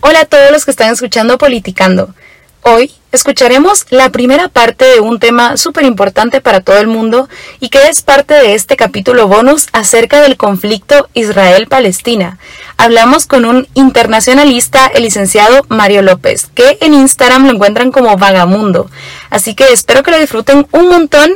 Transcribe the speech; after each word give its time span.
Hola 0.00 0.20
a 0.20 0.24
todos 0.26 0.52
los 0.52 0.64
que 0.64 0.70
están 0.70 0.92
escuchando 0.92 1.38
Politicando. 1.38 2.14
Hoy 2.62 2.92
escucharemos 3.10 3.86
la 3.90 4.10
primera 4.10 4.48
parte 4.48 4.84
de 4.84 5.00
un 5.00 5.18
tema 5.18 5.56
súper 5.56 5.84
importante 5.84 6.40
para 6.40 6.60
todo 6.60 6.78
el 6.78 6.86
mundo 6.86 7.28
y 7.58 7.68
que 7.68 7.88
es 7.88 8.02
parte 8.02 8.34
de 8.34 8.54
este 8.54 8.76
capítulo 8.76 9.26
bonus 9.26 9.66
acerca 9.72 10.20
del 10.20 10.36
conflicto 10.36 11.08
Israel-Palestina. 11.14 12.38
Hablamos 12.76 13.26
con 13.26 13.44
un 13.44 13.66
internacionalista, 13.74 14.86
el 14.86 15.02
licenciado 15.02 15.66
Mario 15.68 16.02
López, 16.02 16.48
que 16.54 16.78
en 16.80 16.94
Instagram 16.94 17.46
lo 17.46 17.52
encuentran 17.54 17.90
como 17.90 18.16
vagamundo. 18.16 18.88
Así 19.30 19.56
que 19.56 19.72
espero 19.72 20.04
que 20.04 20.12
lo 20.12 20.18
disfruten 20.20 20.68
un 20.70 20.88
montón 20.88 21.32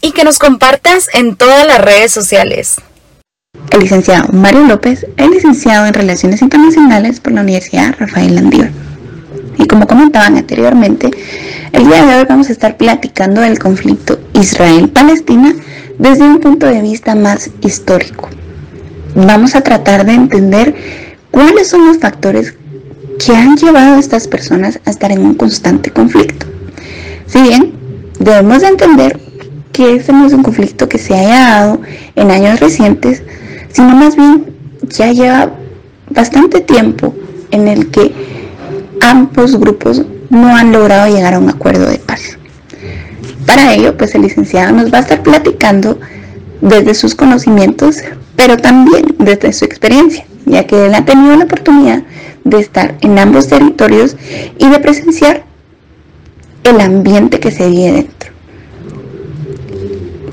y 0.00 0.12
que 0.12 0.24
nos 0.24 0.38
compartas 0.38 1.08
en 1.12 1.36
todas 1.36 1.66
las 1.66 1.80
redes 1.80 2.12
sociales. 2.12 2.76
El 3.72 3.80
licenciado 3.80 4.32
Mario 4.32 4.66
López 4.66 5.06
es 5.16 5.30
licenciado 5.30 5.86
en 5.86 5.92
Relaciones 5.92 6.40
Internacionales 6.40 7.20
por 7.20 7.32
la 7.32 7.42
Universidad 7.42 7.94
Rafael 7.98 8.34
Landívar. 8.34 8.70
Y 9.58 9.66
como 9.66 9.86
comentaban 9.86 10.36
anteriormente, 10.36 11.10
el 11.72 11.86
día 11.86 12.04
de 12.04 12.16
hoy 12.16 12.26
vamos 12.26 12.48
a 12.48 12.52
estar 12.52 12.78
platicando 12.78 13.42
del 13.42 13.58
conflicto 13.58 14.20
Israel-Palestina 14.32 15.54
desde 15.98 16.24
un 16.24 16.40
punto 16.40 16.66
de 16.66 16.80
vista 16.80 17.14
más 17.14 17.50
histórico. 17.62 18.30
Vamos 19.14 19.54
a 19.54 19.60
tratar 19.60 20.06
de 20.06 20.12
entender 20.12 20.74
cuáles 21.30 21.68
son 21.68 21.86
los 21.86 21.98
factores 21.98 22.54
que 23.24 23.36
han 23.36 23.56
llevado 23.56 23.96
a 23.96 24.00
estas 24.00 24.28
personas 24.28 24.80
a 24.86 24.90
estar 24.90 25.12
en 25.12 25.24
un 25.24 25.34
constante 25.34 25.90
conflicto. 25.90 26.46
Si 27.26 27.40
bien 27.42 27.72
debemos 28.18 28.62
de 28.62 28.68
entender 28.68 29.20
que 29.72 29.96
este 29.96 30.12
no 30.12 30.26
es 30.26 30.32
un 30.32 30.42
conflicto 30.42 30.88
que 30.88 30.98
se 30.98 31.14
haya 31.14 31.38
dado 31.38 31.80
en 32.16 32.30
años 32.30 32.60
recientes, 32.60 33.22
sino 33.72 33.88
más 33.88 34.16
bien 34.16 34.46
ya 34.88 35.12
lleva 35.12 35.52
bastante 36.10 36.60
tiempo 36.60 37.14
en 37.50 37.68
el 37.68 37.90
que 37.90 38.12
ambos 39.00 39.58
grupos 39.58 40.02
no 40.30 40.56
han 40.56 40.72
logrado 40.72 41.14
llegar 41.14 41.34
a 41.34 41.38
un 41.38 41.48
acuerdo 41.48 41.88
de 41.88 41.98
paz. 41.98 42.38
Para 43.46 43.74
ello, 43.74 43.96
pues 43.96 44.14
el 44.14 44.22
licenciado 44.22 44.72
nos 44.72 44.92
va 44.92 44.98
a 44.98 45.00
estar 45.02 45.22
platicando 45.22 45.98
desde 46.60 46.94
sus 46.94 47.14
conocimientos, 47.14 47.98
pero 48.36 48.56
también 48.56 49.14
desde 49.18 49.52
su 49.52 49.64
experiencia, 49.64 50.24
ya 50.46 50.66
que 50.66 50.86
él 50.86 50.94
ha 50.94 51.04
tenido 51.04 51.36
la 51.36 51.44
oportunidad 51.44 52.02
de 52.44 52.58
estar 52.58 52.96
en 53.00 53.18
ambos 53.18 53.48
territorios 53.48 54.16
y 54.58 54.68
de 54.68 54.78
presenciar 54.78 55.44
el 56.64 56.80
ambiente 56.80 57.40
que 57.40 57.50
se 57.50 57.68
vive 57.68 57.92
dentro. 57.92 58.32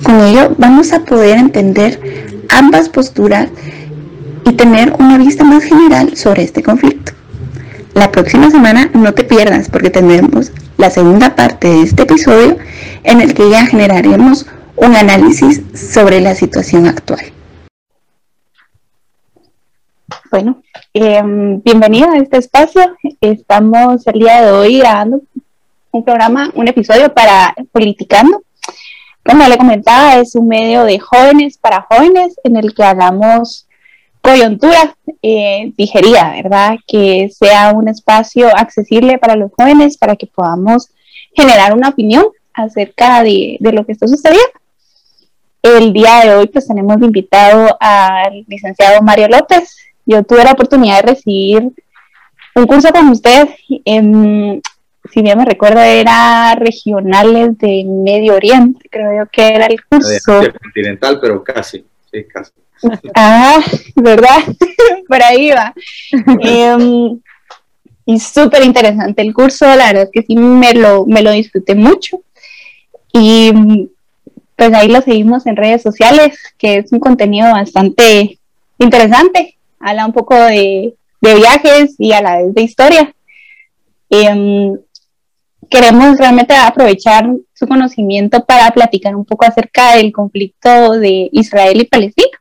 Con 0.03 0.21
ello 0.21 0.55
vamos 0.57 0.93
a 0.93 1.01
poder 1.01 1.37
entender 1.37 1.99
ambas 2.49 2.89
posturas 2.89 3.49
y 4.45 4.53
tener 4.53 4.93
una 4.99 5.17
vista 5.17 5.43
más 5.43 5.63
general 5.63 6.15
sobre 6.15 6.43
este 6.43 6.63
conflicto. 6.63 7.13
La 7.93 8.11
próxima 8.11 8.49
semana 8.49 8.89
no 8.93 9.13
te 9.13 9.23
pierdas 9.23 9.69
porque 9.69 9.89
tendremos 9.89 10.51
la 10.77 10.89
segunda 10.89 11.35
parte 11.35 11.67
de 11.67 11.81
este 11.81 12.03
episodio 12.03 12.57
en 13.03 13.21
el 13.21 13.33
que 13.33 13.49
ya 13.49 13.65
generaremos 13.65 14.45
un 14.75 14.95
análisis 14.95 15.61
sobre 15.73 16.21
la 16.21 16.35
situación 16.35 16.87
actual. 16.87 17.19
Bueno, 20.31 20.61
eh, 20.93 21.21
bienvenido 21.63 22.09
a 22.11 22.17
este 22.17 22.37
espacio. 22.37 22.95
Estamos 23.19 24.05
el 24.07 24.19
día 24.19 24.41
de 24.43 24.51
hoy 24.51 24.79
grabando 24.79 25.21
un 25.91 26.05
programa, 26.05 26.51
un 26.53 26.67
episodio 26.67 27.13
para 27.13 27.55
Politicando, 27.71 28.43
como 29.23 29.47
le 29.47 29.57
comentaba, 29.57 30.17
es 30.17 30.35
un 30.35 30.47
medio 30.47 30.83
de 30.83 30.99
jóvenes 30.99 31.57
para 31.57 31.85
jóvenes 31.89 32.35
en 32.43 32.57
el 32.57 32.73
que 32.73 32.83
hagamos 32.83 33.67
coyuntura, 34.21 34.95
eh, 35.21 35.71
¿verdad? 35.77 36.77
Que 36.87 37.29
sea 37.29 37.71
un 37.71 37.87
espacio 37.87 38.47
accesible 38.55 39.17
para 39.17 39.35
los 39.35 39.51
jóvenes 39.55 39.97
para 39.97 40.15
que 40.15 40.27
podamos 40.27 40.89
generar 41.35 41.73
una 41.73 41.89
opinión 41.89 42.25
acerca 42.53 43.23
de, 43.23 43.57
de 43.59 43.71
lo 43.71 43.85
que 43.85 43.93
está 43.93 44.07
sucediendo. 44.07 44.49
El 45.61 45.93
día 45.93 46.21
de 46.23 46.35
hoy 46.35 46.47
pues 46.47 46.67
tenemos 46.67 46.97
invitado 47.01 47.77
al 47.79 48.45
licenciado 48.47 49.01
Mario 49.01 49.27
López. 49.27 49.75
Yo 50.05 50.23
tuve 50.23 50.43
la 50.43 50.53
oportunidad 50.53 51.01
de 51.01 51.13
recibir 51.13 51.71
un 52.55 52.65
curso 52.65 52.91
con 52.91 53.09
usted 53.09 53.49
en 53.85 54.61
si 55.11 55.21
bien 55.21 55.37
me 55.37 55.45
recuerdo, 55.45 55.79
era 55.79 56.55
regionales 56.55 57.57
de 57.57 57.83
Medio 57.85 58.35
Oriente, 58.35 58.87
creo 58.89 59.23
yo 59.23 59.29
que 59.31 59.47
era 59.47 59.65
el 59.65 59.83
curso. 59.83 60.41
continental, 60.61 61.19
pero 61.19 61.43
casi, 61.43 61.85
sí, 62.11 62.25
casi. 62.25 62.51
Ah, 63.15 63.59
¿verdad? 63.95 64.39
Por 65.07 65.21
ahí 65.21 65.49
va. 65.51 65.73
Em, 66.39 67.19
y 68.05 68.19
súper 68.19 68.63
interesante 68.63 69.21
el 69.21 69.33
curso, 69.33 69.65
la 69.65 69.87
verdad 69.87 70.03
es 70.03 70.09
que 70.11 70.23
sí 70.23 70.35
me 70.35 70.73
lo, 70.73 71.05
me 71.05 71.21
lo 71.21 71.31
disfruté 71.31 71.75
mucho. 71.75 72.21
Y 73.11 73.51
pues 74.55 74.73
ahí 74.73 74.87
lo 74.87 75.01
seguimos 75.01 75.45
en 75.45 75.55
redes 75.55 75.81
sociales, 75.81 76.37
que 76.57 76.77
es 76.77 76.91
un 76.91 76.99
contenido 76.99 77.51
bastante 77.51 78.39
interesante. 78.77 79.57
Habla 79.79 80.05
un 80.05 80.13
poco 80.13 80.35
de, 80.35 80.95
de 81.21 81.35
viajes 81.35 81.95
y 81.97 82.13
a 82.13 82.21
la 82.21 82.37
vez 82.37 82.53
de 82.53 82.61
historia. 82.61 83.13
Eh, 84.09 84.73
queremos 85.69 86.17
realmente 86.17 86.55
aprovechar 86.55 87.29
su 87.53 87.67
conocimiento 87.67 88.43
para 88.43 88.69
platicar 88.71 89.15
un 89.15 89.25
poco 89.25 89.45
acerca 89.45 89.95
del 89.95 90.11
conflicto 90.11 90.91
de 90.93 91.29
Israel 91.31 91.81
y 91.81 91.85
Palestina. 91.85 92.37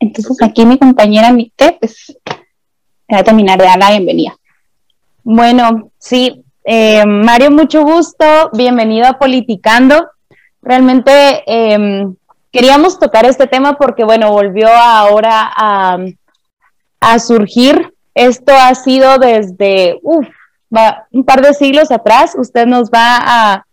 Entonces 0.00 0.36
aquí 0.42 0.66
mi 0.66 0.78
compañera 0.78 1.32
Mite, 1.32 1.78
pues, 1.80 2.16
va 3.12 3.18
a 3.18 3.24
terminar 3.24 3.58
de 3.58 3.64
dar 3.64 3.78
la 3.78 3.90
bienvenida. 3.90 4.36
Bueno, 5.22 5.90
sí, 5.98 6.44
eh, 6.64 7.04
Mario, 7.06 7.50
mucho 7.50 7.82
gusto, 7.82 8.50
bienvenido 8.52 9.06
a 9.06 9.18
Politicando. 9.18 10.10
Realmente 10.60 11.42
em, 11.46 12.14
queríamos 12.50 12.98
tocar 12.98 13.24
este 13.24 13.46
tema 13.46 13.76
porque, 13.76 14.04
bueno, 14.04 14.32
volvió 14.32 14.68
ahora 14.68 15.52
a, 15.56 15.98
a 17.00 17.18
surgir. 17.18 17.94
Esto 18.14 18.52
ha 18.52 18.74
sido 18.74 19.18
desde, 19.18 19.98
uff, 20.02 20.28
un 21.12 21.24
par 21.24 21.42
de 21.42 21.54
siglos 21.54 21.90
atrás, 21.90 22.34
usted 22.36 22.66
nos 22.66 22.90
va 22.90 23.18
a, 23.22 23.64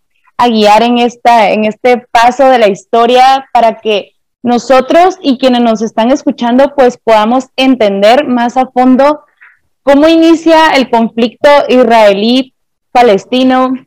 guiar 0.48 0.82
en, 0.82 0.98
esta, 0.98 1.50
en 1.50 1.66
este 1.66 1.98
paso 2.10 2.48
de 2.48 2.58
la 2.58 2.66
historia 2.66 3.48
para 3.52 3.78
que 3.78 4.16
nosotros 4.42 5.16
y 5.20 5.38
quienes 5.38 5.60
nos 5.60 5.82
están 5.82 6.10
escuchando 6.10 6.74
pues 6.74 6.98
podamos 6.98 7.46
entender 7.54 8.26
más 8.26 8.56
a 8.56 8.66
fondo 8.66 9.22
cómo 9.84 10.08
inicia 10.08 10.70
el 10.70 10.90
conflicto 10.90 11.48
israelí-palestino. 11.68 13.86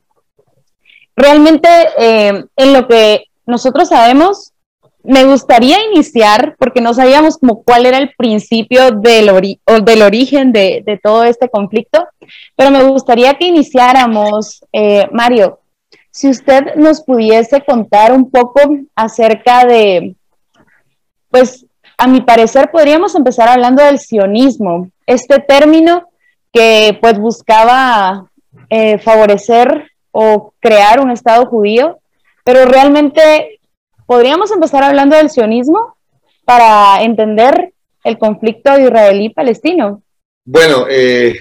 Realmente 1.18 1.68
eh, 1.98 2.46
en 2.56 2.74
lo 2.74 2.88
que 2.88 3.26
nosotros 3.46 3.90
sabemos, 3.90 4.54
me 5.08 5.24
gustaría 5.26 5.78
iniciar, 5.92 6.56
porque 6.58 6.82
no 6.82 6.94
sabíamos 6.94 7.38
como 7.38 7.64
cuál 7.64 7.86
era 7.86 7.98
el 7.98 8.14
principio 8.18 8.92
del, 8.92 9.60
del 9.84 10.02
origen 10.02 10.52
de, 10.52 11.00
todo 11.04 11.24
este 11.24 11.50
conflicto, 11.50 12.08
pero 12.56 12.72
me 12.72 12.84
gustaría 12.84 13.34
que 13.36 13.46
iniciáramos, 13.48 14.64
eh, 14.72 15.08
Mario, 15.12 15.60
si 16.12 16.30
usted 16.30 16.76
nos 16.76 17.02
pudiese 17.02 17.62
contar 17.62 18.14
un 18.14 18.32
poco 18.32 18.62
acerca 18.96 19.66
de, 19.66 20.16
pues 21.30 21.66
a 21.98 22.08
mi 22.08 22.22
parecer 22.22 22.72
podríamos 22.72 23.16
empezar 23.16 23.50
hablando 23.50 23.84
del 23.84 24.00
sionismo, 24.00 24.90
este 25.06 25.40
término 25.40 26.10
que 26.54 26.98
pues 27.02 27.20
buscaba 27.20 28.30
eh, 28.70 28.98
favorecer 28.98 29.92
o 30.12 30.54
crear 30.60 31.02
un 31.02 31.12
Estado 31.12 31.46
judío, 31.46 32.00
pero 32.46 32.66
realmente 32.66 33.55
¿Podríamos 34.06 34.52
empezar 34.52 34.84
hablando 34.84 35.16
del 35.16 35.30
sionismo 35.30 35.98
para 36.46 37.02
entender 37.04 37.74
el 38.04 38.18
conflicto 38.20 38.78
israelí-palestino? 38.78 40.04
Bueno, 40.46 40.86
eh, 40.88 41.40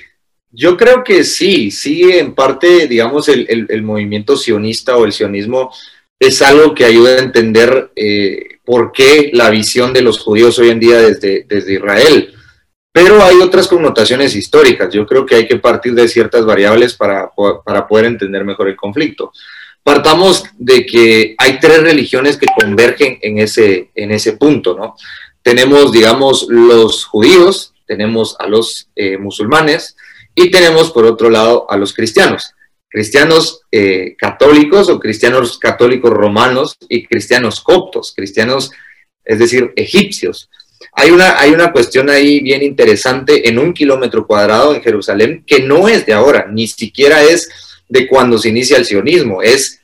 yo 0.51 0.77
creo 0.77 1.05
que 1.05 1.25
sí, 1.25 1.71
sí, 1.71 2.11
en 2.11 2.35
parte, 2.35 2.87
digamos, 2.87 3.29
el, 3.29 3.83
movimiento 3.83 4.37
sionista 4.37 4.97
o 4.97 5.05
el 5.05 5.13
sionismo 5.13 5.71
es 6.19 6.41
algo 6.41 6.75
que 6.75 6.87
ayuda 6.87 7.17
a 7.17 7.23
entender 7.23 7.91
eh, 7.97 8.61
por 8.65 8.93
qué 8.93 9.31
la 9.35 9.51
visión 9.51 9.93
de 9.93 10.01
los 10.01 10.21
judíos 10.21 10.59
hoy 10.59 10.71
en 10.71 10.81
día 10.81 10.99
desde, 10.99 11.45
desde 11.47 11.75
Israel. 11.75 12.35
Pero 12.93 13.23
hay 13.23 13.41
otras 13.41 13.67
connotaciones 13.69 14.35
históricas. 14.37 14.95
Yo 14.95 15.05
creo 15.05 15.27
que 15.27 15.35
hay 15.35 15.47
que 15.49 15.57
partir 15.57 15.95
de 15.95 16.09
ciertas 16.09 16.47
variables 16.47 16.95
para, 16.95 17.31
para 17.65 17.87
poder 17.87 18.07
entender 18.07 18.45
mejor 18.45 18.69
el 18.69 18.77
conflicto. 18.77 19.33
Partamos 19.85 20.45
de 20.59 20.87
que 20.87 21.35
hay 21.39 21.61
tres 21.61 21.83
religiones 21.83 22.39
que 22.39 22.47
convergen 22.59 23.19
en 23.21 23.39
ese, 23.39 23.91
en 23.95 24.11
ese 24.11 24.33
punto, 24.33 24.75
¿no? 24.77 24.97
Tenemos, 25.43 25.93
digamos, 25.93 26.47
los 26.49 27.05
judíos, 27.05 27.75
tenemos 27.87 28.35
a 28.39 28.47
los 28.47 28.89
eh, 28.97 29.19
musulmanes 29.19 29.95
y 30.35 30.51
tenemos, 30.51 30.91
por 30.91 31.05
otro 31.05 31.29
lado, 31.29 31.67
a 31.71 31.77
los 31.77 31.93
cristianos. 31.93 32.55
Cristianos 32.89 33.61
eh, 33.71 34.17
católicos 34.17 34.89
o 34.89 34.99
cristianos 34.99 35.59
católicos 35.59 36.11
romanos 36.11 36.77
y 36.89 37.05
cristianos 37.05 37.61
coptos, 37.61 38.15
cristianos, 38.17 38.71
es 39.23 39.39
decir, 39.39 39.73
egipcios. 39.77 40.49
hay 40.93 41.11
una, 41.11 41.39
hay 41.39 41.51
una 41.51 41.73
cuestión 41.73 42.09
ahí 42.09 42.41
bien 42.41 42.63
interesante 42.63 43.49
en 43.49 43.59
un 43.59 43.75
kilómetro 43.75 44.27
cuadrado 44.27 44.75
en 44.75 44.83
Jerusalén 44.83 45.45
que 45.47 45.61
no 45.61 45.89
es 45.89 46.07
de 46.07 46.15
ahora, 46.15 46.47
ni 46.51 46.69
siquiera 46.69 47.23
es 47.23 47.51
de 47.95 48.09
cuando 48.09 48.39
se 48.39 48.49
inicia 48.49 48.77
el 48.77 48.85
sionismo, 48.85 49.41
es 49.41 49.81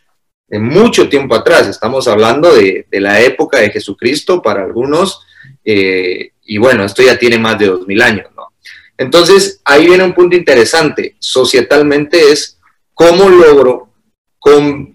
de 0.49 0.59
mucho 0.59 1.09
tiempo 1.09 1.37
atrás. 1.37 1.69
Estamos 1.69 2.09
hablando 2.09 2.53
de, 2.53 2.85
la 2.91 3.21
época 3.21 3.59
de 3.59 3.71
Jesucristo 3.71 4.43
para 4.43 4.65
algunos, 4.65 5.21
eh, 5.65 6.33
y 6.43 6.59
bueno, 6.59 6.85
esto 6.85 7.05
ya 7.05 7.17
tiene 7.17 7.39
más 7.39 7.57
de 7.61 7.67
dos 7.67 7.87
mil 7.87 8.03
años, 8.03 8.27
¿no? 8.37 8.49
Entonces, 8.99 9.61
ahí 9.65 9.87
viene 9.87 10.03
un 10.03 10.13
punto 10.13 10.37
interesante. 10.37 11.15
Societalmente 11.21 12.33
es 12.33 12.59
cómo 12.95 13.29
logro 13.31 13.93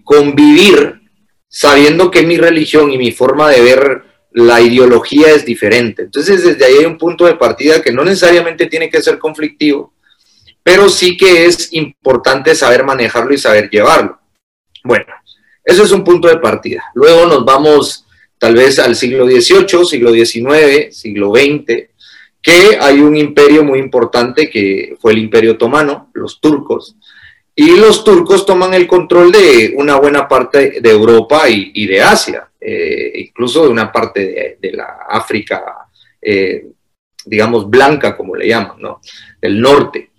convivir 0.04 1.00
sabiendo 1.48 2.10
que 2.10 2.22
mi 2.22 2.36
religión 2.36 2.92
y 2.92 2.98
mi 2.98 3.12
forma 3.12 3.48
de 3.48 3.62
ver 3.62 4.02
la 4.32 4.60
ideología 4.60 5.30
es 5.30 5.46
diferente. 5.46 6.02
Entonces, 6.02 6.44
desde 6.44 6.66
ahí 6.66 6.74
hay 6.80 6.84
un 6.84 6.98
punto 6.98 7.24
de 7.24 7.36
partida 7.36 7.80
que 7.80 7.92
no 7.92 8.04
necesariamente 8.04 8.66
tiene 8.66 8.90
que 8.90 9.00
ser 9.00 9.18
conflictivo, 9.18 9.94
pero 10.66 10.88
sí 10.88 11.16
que 11.16 11.46
es 11.46 11.72
importante 11.74 12.52
saber 12.56 12.84
manejarlo 12.84 13.32
y 13.32 13.38
saber 13.38 13.70
llevarlo. 13.70 14.18
Bueno, 14.82 15.14
eso 15.62 15.84
es 15.84 15.92
un 15.92 16.02
punto 16.02 16.26
de 16.26 16.38
partida. 16.38 16.82
Luego 16.96 17.24
nos 17.24 17.44
vamos 17.44 18.04
tal 18.36 18.56
vez 18.56 18.80
al 18.80 18.96
siglo 18.96 19.26
XVIII, 19.26 19.84
siglo 19.84 20.10
XIX, 20.12 20.88
siglo 20.90 21.32
XX, 21.32 21.88
que 22.42 22.78
hay 22.80 22.98
un 22.98 23.16
imperio 23.16 23.62
muy 23.62 23.78
importante 23.78 24.50
que 24.50 24.96
fue 25.00 25.12
el 25.12 25.18
imperio 25.18 25.52
otomano, 25.52 26.10
los 26.14 26.40
turcos, 26.40 26.96
y 27.54 27.76
los 27.76 28.02
turcos 28.02 28.44
toman 28.44 28.74
el 28.74 28.88
control 28.88 29.30
de 29.30 29.72
una 29.76 29.94
buena 29.94 30.26
parte 30.26 30.80
de 30.80 30.90
Europa 30.90 31.48
y, 31.48 31.86
de 31.86 32.02
Asia, 32.02 32.50
eh, 32.60 33.12
incluso 33.14 33.62
de 33.62 33.68
una 33.68 33.92
parte 33.92 34.58
de, 34.60 34.72
la 34.72 35.06
África, 35.08 35.62
eh, 36.20 36.66
digamos, 37.24 37.70
blanca, 37.70 38.16
como 38.16 38.34
le 38.34 38.48
llaman, 38.48 38.80
¿no? 38.80 39.00
Del 39.40 39.60
norte. 39.60 40.10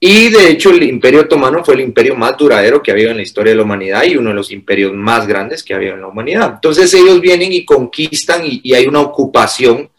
Y 0.00 0.28
de 0.28 0.50
hecho 0.50 0.70
el 0.70 0.82
imperio 0.84 1.22
otomano 1.22 1.64
fue 1.64 1.74
el 1.74 1.80
imperio 1.80 2.14
más 2.14 2.36
duradero 2.36 2.82
que 2.82 2.90
ha 2.90 2.94
habido 2.94 3.10
en 3.10 3.16
la 3.16 3.22
historia 3.22 3.52
de 3.52 3.56
la 3.56 3.64
humanidad 3.64 4.04
y 4.04 4.16
uno 4.16 4.30
de 4.30 4.36
los 4.36 4.52
imperios 4.52 4.92
más 4.94 5.26
grandes 5.26 5.62
que 5.62 5.74
ha 5.74 5.76
habido 5.76 5.94
en 5.94 6.02
la 6.02 6.06
humanidad. 6.06 6.52
Entonces 6.54 6.92
ellos 6.94 7.20
vienen 7.20 7.52
y 7.52 7.64
conquistan 7.64 8.42
y 8.44 8.74
hay 8.74 8.86
una 8.86 9.00
ocupación 9.00 9.90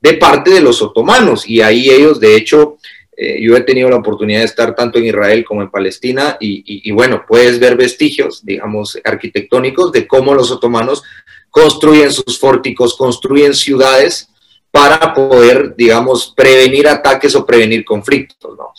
de 0.00 0.14
parte 0.14 0.50
de 0.50 0.60
los 0.60 0.80
otomanos 0.80 1.48
y 1.48 1.60
ahí 1.60 1.90
ellos 1.90 2.18
de 2.18 2.34
hecho 2.34 2.78
eh, 3.14 3.40
yo 3.42 3.56
he 3.56 3.60
tenido 3.60 3.90
la 3.90 3.96
oportunidad 3.96 4.40
de 4.40 4.46
estar 4.46 4.74
tanto 4.74 4.98
en 4.98 5.04
Israel 5.04 5.44
como 5.44 5.62
en 5.62 5.70
Palestina 5.70 6.36
y, 6.40 6.90
bueno, 6.92 7.24
puedes 7.28 7.60
ver 7.60 7.76
vestigios, 7.76 8.44
digamos, 8.44 8.98
arquitectónicos 9.04 9.92
de 9.92 10.08
cómo 10.08 10.34
los 10.34 10.50
otomanos 10.50 11.02
construyen 11.50 12.10
sus 12.10 12.38
fórticos, 12.38 12.96
construyen 12.96 13.54
ciudades 13.54 14.28
para 14.70 15.12
poder, 15.12 15.76
digamos, 15.76 16.32
prevenir 16.34 16.88
ataques 16.88 17.36
o 17.36 17.44
prevenir 17.44 17.84
conflictos. 17.84 18.56
¿no? 18.56 18.72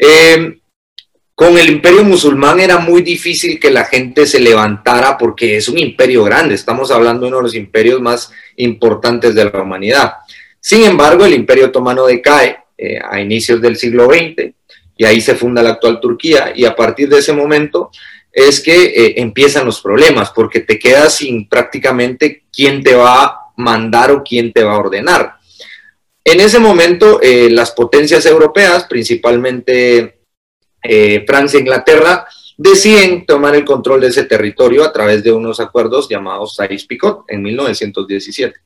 Em, 0.00 0.60
con 1.34 1.58
el 1.58 1.68
imperio 1.68 2.04
musulmán 2.04 2.60
era 2.60 2.78
muy 2.78 3.02
difícil 3.02 3.58
que 3.58 3.70
la 3.70 3.84
gente 3.84 4.26
se 4.26 4.38
levantara 4.38 5.18
porque 5.18 5.56
es 5.56 5.68
un 5.68 5.78
imperio 5.78 6.24
grande, 6.24 6.54
estamos 6.54 6.90
hablando 6.90 7.22
de 7.22 7.28
uno 7.28 7.36
de 7.38 7.42
los 7.42 7.54
imperios 7.54 8.00
más 8.00 8.32
importantes 8.56 9.34
de 9.34 9.44
la 9.44 9.62
humanidad. 9.62 10.14
Sin 10.60 10.84
embargo, 10.84 11.24
el 11.24 11.34
imperio 11.34 11.66
otomano 11.66 12.06
decae 12.06 12.58
eh, 12.76 12.98
a 13.08 13.20
inicios 13.20 13.60
del 13.60 13.76
siglo 13.76 14.06
XX 14.06 14.52
y 14.96 15.04
ahí 15.04 15.20
se 15.20 15.34
funda 15.34 15.62
la 15.62 15.70
actual 15.70 16.00
Turquía 16.00 16.52
y 16.54 16.64
a 16.64 16.74
partir 16.74 17.08
de 17.08 17.18
ese 17.18 17.32
momento 17.32 17.90
es 18.32 18.60
que 18.60 18.84
eh, 18.84 19.14
empiezan 19.16 19.64
los 19.64 19.80
problemas 19.80 20.30
porque 20.30 20.60
te 20.60 20.78
quedas 20.78 21.16
sin 21.16 21.48
prácticamente 21.48 22.44
quién 22.52 22.82
te 22.82 22.94
va 22.94 23.24
a 23.24 23.40
mandar 23.56 24.12
o 24.12 24.22
quién 24.22 24.52
te 24.52 24.62
va 24.62 24.74
a 24.74 24.78
ordenar. 24.78 25.37
En 26.30 26.40
ese 26.40 26.58
momento 26.58 27.20
eh, 27.22 27.48
las 27.50 27.70
potencias 27.72 28.26
europeas, 28.26 28.84
principalmente 28.84 30.14
Francia 31.26 31.58
e 31.58 31.60
Inglaterra, 31.60 32.26
deciden 32.58 33.24
tomar 33.24 33.54
el 33.54 33.64
control 33.64 34.02
de 34.02 34.08
ese 34.08 34.24
territorio 34.24 34.84
a 34.84 34.92
través 34.92 35.22
de 35.24 35.32
unos 35.32 35.58
acuerdos 35.58 36.08
llamados 36.08 36.56
Sykes-Picot 36.56 37.24
en 37.28 37.42
1917. 37.42 38.60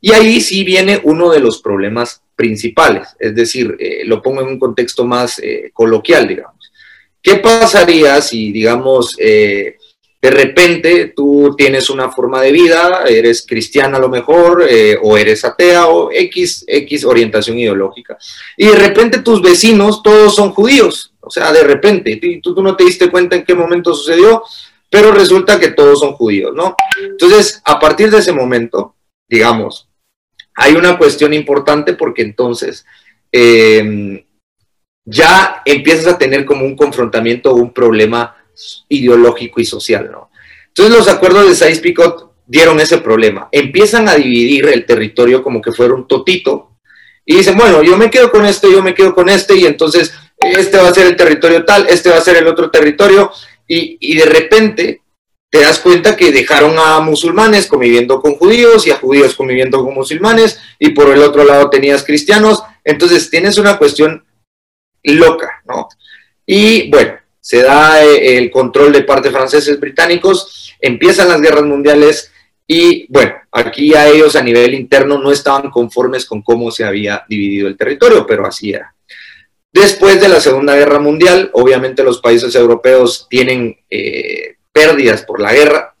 Y 0.00 0.12
ahí 0.12 0.40
sí 0.40 0.64
viene 0.64 1.00
uno 1.02 1.30
de 1.30 1.40
los 1.40 1.60
problemas 1.60 2.22
principales, 2.36 3.08
es 3.18 3.34
decir, 3.34 3.76
eh, 3.78 4.04
lo 4.04 4.22
pongo 4.22 4.42
en 4.42 4.48
un 4.48 4.58
contexto 4.58 5.04
más 5.04 5.38
eh, 5.40 5.70
coloquial, 5.72 6.28
digamos. 6.28 6.70
¿Qué 7.20 7.36
pasaría 7.36 8.20
si, 8.20 8.52
digamos, 8.52 9.16
eh, 9.18 9.76
de 10.20 10.30
repente 10.30 11.12
tú 11.14 11.54
tienes 11.56 11.90
una 11.90 12.10
forma 12.10 12.40
de 12.40 12.52
vida, 12.52 13.04
eres 13.08 13.44
cristiana 13.46 13.98
a 13.98 14.00
lo 14.00 14.08
mejor, 14.08 14.66
o 15.02 15.16
eres 15.16 15.44
atea, 15.44 15.86
o 15.86 16.10
X, 16.10 16.64
X 16.66 17.04
orientación 17.04 17.58
ideológica, 17.58 18.16
y 18.56 18.66
de 18.66 18.76
repente 18.76 19.20
tus 19.20 19.42
vecinos 19.42 20.02
todos 20.02 20.34
son 20.34 20.52
judíos? 20.52 21.12
O 21.20 21.30
sea, 21.30 21.52
de 21.52 21.64
repente, 21.64 22.20
tú, 22.42 22.54
tú 22.54 22.62
no 22.62 22.76
te 22.76 22.84
diste 22.84 23.10
cuenta 23.10 23.36
en 23.36 23.44
qué 23.44 23.54
momento 23.54 23.94
sucedió, 23.94 24.42
pero 24.88 25.12
resulta 25.12 25.58
que 25.58 25.70
todos 25.70 26.00
son 26.00 26.12
judíos, 26.12 26.54
¿no? 26.54 26.76
Entonces, 27.02 27.60
a 27.64 27.78
partir 27.80 28.10
de 28.10 28.18
ese 28.18 28.32
momento, 28.32 28.94
digamos, 29.28 29.88
hay 30.54 30.74
una 30.74 30.96
cuestión 30.96 31.34
importante 31.34 31.94
porque 31.94 32.22
entonces 32.22 32.86
em, 33.30 34.24
ya 35.04 35.62
empiezas 35.64 36.06
a 36.06 36.18
tener 36.18 36.44
como 36.44 36.64
un 36.64 36.76
confrontamiento 36.76 37.52
o 37.52 37.56
un 37.56 37.72
problema 37.72 38.35
ideológico 38.88 39.60
y 39.60 39.64
social, 39.64 40.10
¿no? 40.10 40.30
Entonces 40.68 40.94
los 40.94 41.08
acuerdos 41.08 41.48
de 41.48 41.54
Sykes-Picot 41.54 42.30
dieron 42.46 42.78
ese 42.80 42.98
problema. 42.98 43.48
Empiezan 43.50 44.08
a 44.08 44.14
dividir 44.14 44.66
el 44.66 44.84
territorio 44.84 45.42
como 45.42 45.60
que 45.60 45.72
fuera 45.72 45.94
un 45.94 46.06
totito 46.06 46.72
y 47.24 47.36
dicen, 47.36 47.56
bueno, 47.56 47.82
yo 47.82 47.96
me 47.96 48.10
quedo 48.10 48.30
con 48.30 48.44
este, 48.44 48.70
yo 48.70 48.82
me 48.82 48.94
quedo 48.94 49.14
con 49.14 49.28
este 49.28 49.56
y 49.56 49.66
entonces 49.66 50.14
este 50.38 50.76
va 50.76 50.88
a 50.88 50.94
ser 50.94 51.06
el 51.06 51.16
territorio 51.16 51.64
tal, 51.64 51.86
este 51.88 52.10
va 52.10 52.18
a 52.18 52.20
ser 52.20 52.36
el 52.36 52.46
otro 52.46 52.70
territorio 52.70 53.32
y, 53.66 53.96
y 54.00 54.16
de 54.16 54.26
repente 54.26 55.02
te 55.50 55.60
das 55.60 55.78
cuenta 55.78 56.16
que 56.16 56.32
dejaron 56.32 56.78
a 56.78 57.00
musulmanes 57.00 57.66
conviviendo 57.66 58.20
con 58.20 58.34
judíos 58.34 58.86
y 58.86 58.90
a 58.90 58.96
judíos 58.96 59.34
conviviendo 59.34 59.82
con 59.82 59.94
musulmanes 59.94 60.60
y 60.78 60.90
por 60.90 61.08
el 61.10 61.22
otro 61.22 61.44
lado 61.44 61.70
tenías 61.70 62.04
cristianos. 62.04 62.62
Entonces 62.84 63.30
tienes 63.30 63.56
una 63.58 63.78
cuestión 63.78 64.24
loca, 65.02 65.62
¿no? 65.64 65.88
Y 66.44 66.90
bueno, 66.90 67.14
se 67.46 67.62
da 67.62 68.04
eh, 68.04 68.38
el 68.38 68.50
control 68.50 68.92
de 68.92 69.04
parte 69.04 69.30
franceses 69.30 69.78
británicos, 69.78 70.74
empiezan 70.80 71.28
las 71.28 71.40
guerras 71.40 71.62
mundiales 71.62 72.32
y 72.66 73.06
bueno, 73.08 73.34
aquí 73.52 73.94
a 73.94 74.08
ellos 74.08 74.34
a 74.34 74.42
nivel 74.42 74.74
interno 74.74 75.18
no 75.18 75.30
estaban 75.30 75.70
conformes 75.70 76.26
con 76.26 76.42
cómo 76.42 76.72
se 76.72 76.82
había 76.82 77.24
dividido 77.28 77.68
el 77.68 77.76
territorio, 77.76 78.26
pero 78.26 78.44
así 78.44 78.72
era. 78.72 78.92
Después 79.72 80.20
de 80.20 80.28
la 80.28 80.40
Segunda 80.40 80.74
Guerra 80.74 80.98
Mundial, 80.98 81.50
obviamente 81.52 82.02
los 82.02 82.20
países 82.20 82.52
europeos 82.56 83.28
tienen 83.30 83.78
eh, 83.90 84.56
pérdidas 84.72 85.22
por 85.22 85.40
la 85.40 85.52
guerra 85.52 85.94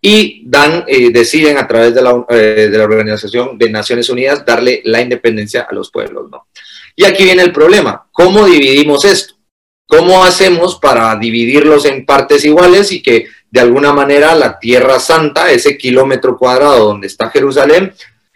y 0.00 0.44
dan, 0.46 0.84
eh, 0.86 1.10
deciden 1.10 1.58
a 1.58 1.66
través 1.66 1.96
de 1.96 2.02
la, 2.02 2.24
de 2.30 2.78
la, 2.78 2.84
Organización 2.84 3.58
de 3.58 3.70
Naciones 3.70 4.08
Unidas 4.08 4.46
darle 4.46 4.82
la 4.84 5.00
independencia 5.00 5.66
a 5.68 5.74
los 5.74 5.90
pueblos. 5.90 6.30
¿no? 6.30 6.46
Y 6.94 7.04
aquí 7.06 7.24
viene 7.24 7.42
el 7.42 7.52
problema, 7.52 8.06
¿cómo 8.12 8.46
dividimos 8.46 9.04
esto? 9.04 9.41
¿Cómo 9.92 10.24
hacemos 10.24 10.76
para 10.76 11.14
dividirlos 11.16 11.84
en 11.84 12.06
partes 12.06 12.46
iguales 12.46 12.90
y 12.92 13.02
que 13.02 13.26
de 13.50 13.60
alguna 13.60 13.92
manera 13.92 14.34
la 14.34 14.58
Tierra 14.58 14.98
Santa, 14.98 15.50
ese 15.50 15.76
kilómetro 15.76 16.38
cuadrado 16.38 16.86
donde 16.86 17.08
está 17.08 17.28
Jerusalén, 17.28 17.92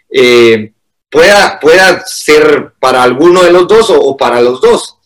eh, 0.07 0.73
pueda, 1.09 1.59
pueda 1.59 2.03
ser 2.05 2.73
para 2.79 3.01
alguno 3.01 3.41
de 3.41 3.51
los 3.51 3.67
dos 3.67 3.89
o 3.89 4.15
para 4.15 4.39
los 4.39 4.61
dos? 4.61 4.99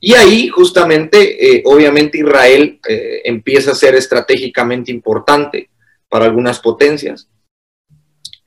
Y 0.00 0.14
ahí 0.14 0.48
justamente, 0.48 1.56
eh, 1.56 1.62
obviamente 1.66 2.16
Israel 2.16 2.80
eh, 2.88 3.20
empieza 3.26 3.72
a 3.72 3.74
ser 3.74 3.94
estratégicamente 3.94 4.90
importante 4.90 5.68
para 6.08 6.24
algunas 6.24 6.58
potencias. 6.58 7.28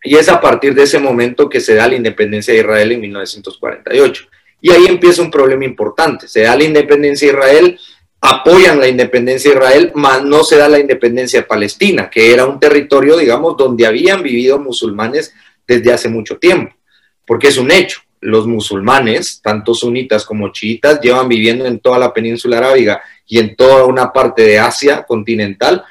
Y 0.04 0.16
es 0.16 0.30
a 0.30 0.42
partir 0.42 0.74
de 0.74 0.82
ese 0.82 0.98
momento 0.98 1.48
que 1.48 1.62
se 1.62 1.75
da 1.75 1.88
la 1.88 1.96
independencia 1.96 2.56
de 2.56 2.62
Israel 2.62 2.92
en 2.94 3.02
1948. 3.02 4.30
Y 4.65 4.72
ahí 4.72 4.88
empieza 4.88 5.22
un 5.22 5.29
problema 5.29 5.63
importante. 5.63 6.27
Se 6.27 6.41
da 6.41 6.55
la 6.55 6.63
independencia 6.63 7.27
de 7.27 7.38
Israel, 7.38 7.79
apoyan 8.19 8.79
la 8.79 8.88
independencia 8.88 9.51
de 9.51 9.57
Israel, 9.57 9.91
mas 9.93 10.24
no 10.24 10.43
se 10.43 10.57
da 10.57 10.67
la 10.67 10.79
independencia 10.79 11.41
de 11.41 11.45
Palestina, 11.45 12.10
que 12.10 12.34
era 12.34 12.48
un 12.48 12.60
territorio, 12.60 13.15
digamos, 13.15 13.55
donde 13.57 13.86
habían 13.86 14.24
vivido 14.24 14.57
musulmanes 14.57 15.36
desde 15.67 15.93
hace 15.93 16.10
mucho 16.10 16.39
tiempo, 16.39 16.74
porque 17.27 17.50
es 17.50 17.60
un 17.60 17.69
hecho 17.69 18.00
los 18.22 18.48
musulmanes, 18.48 19.39
tanto 19.39 19.75
sunitas 19.75 20.25
como 20.25 20.51
chiitas, 20.51 21.00
llevan 21.00 21.29
viviendo 21.29 21.67
en 21.67 21.79
toda 21.79 22.00
la 22.00 22.12
península 22.12 22.57
arábiga 22.57 23.03
y 23.27 23.38
en 23.38 23.55
toda 23.55 23.86
una 23.86 24.12
parte 24.12 24.41
de 24.41 24.57
Asia 24.57 25.03
continental 25.03 25.84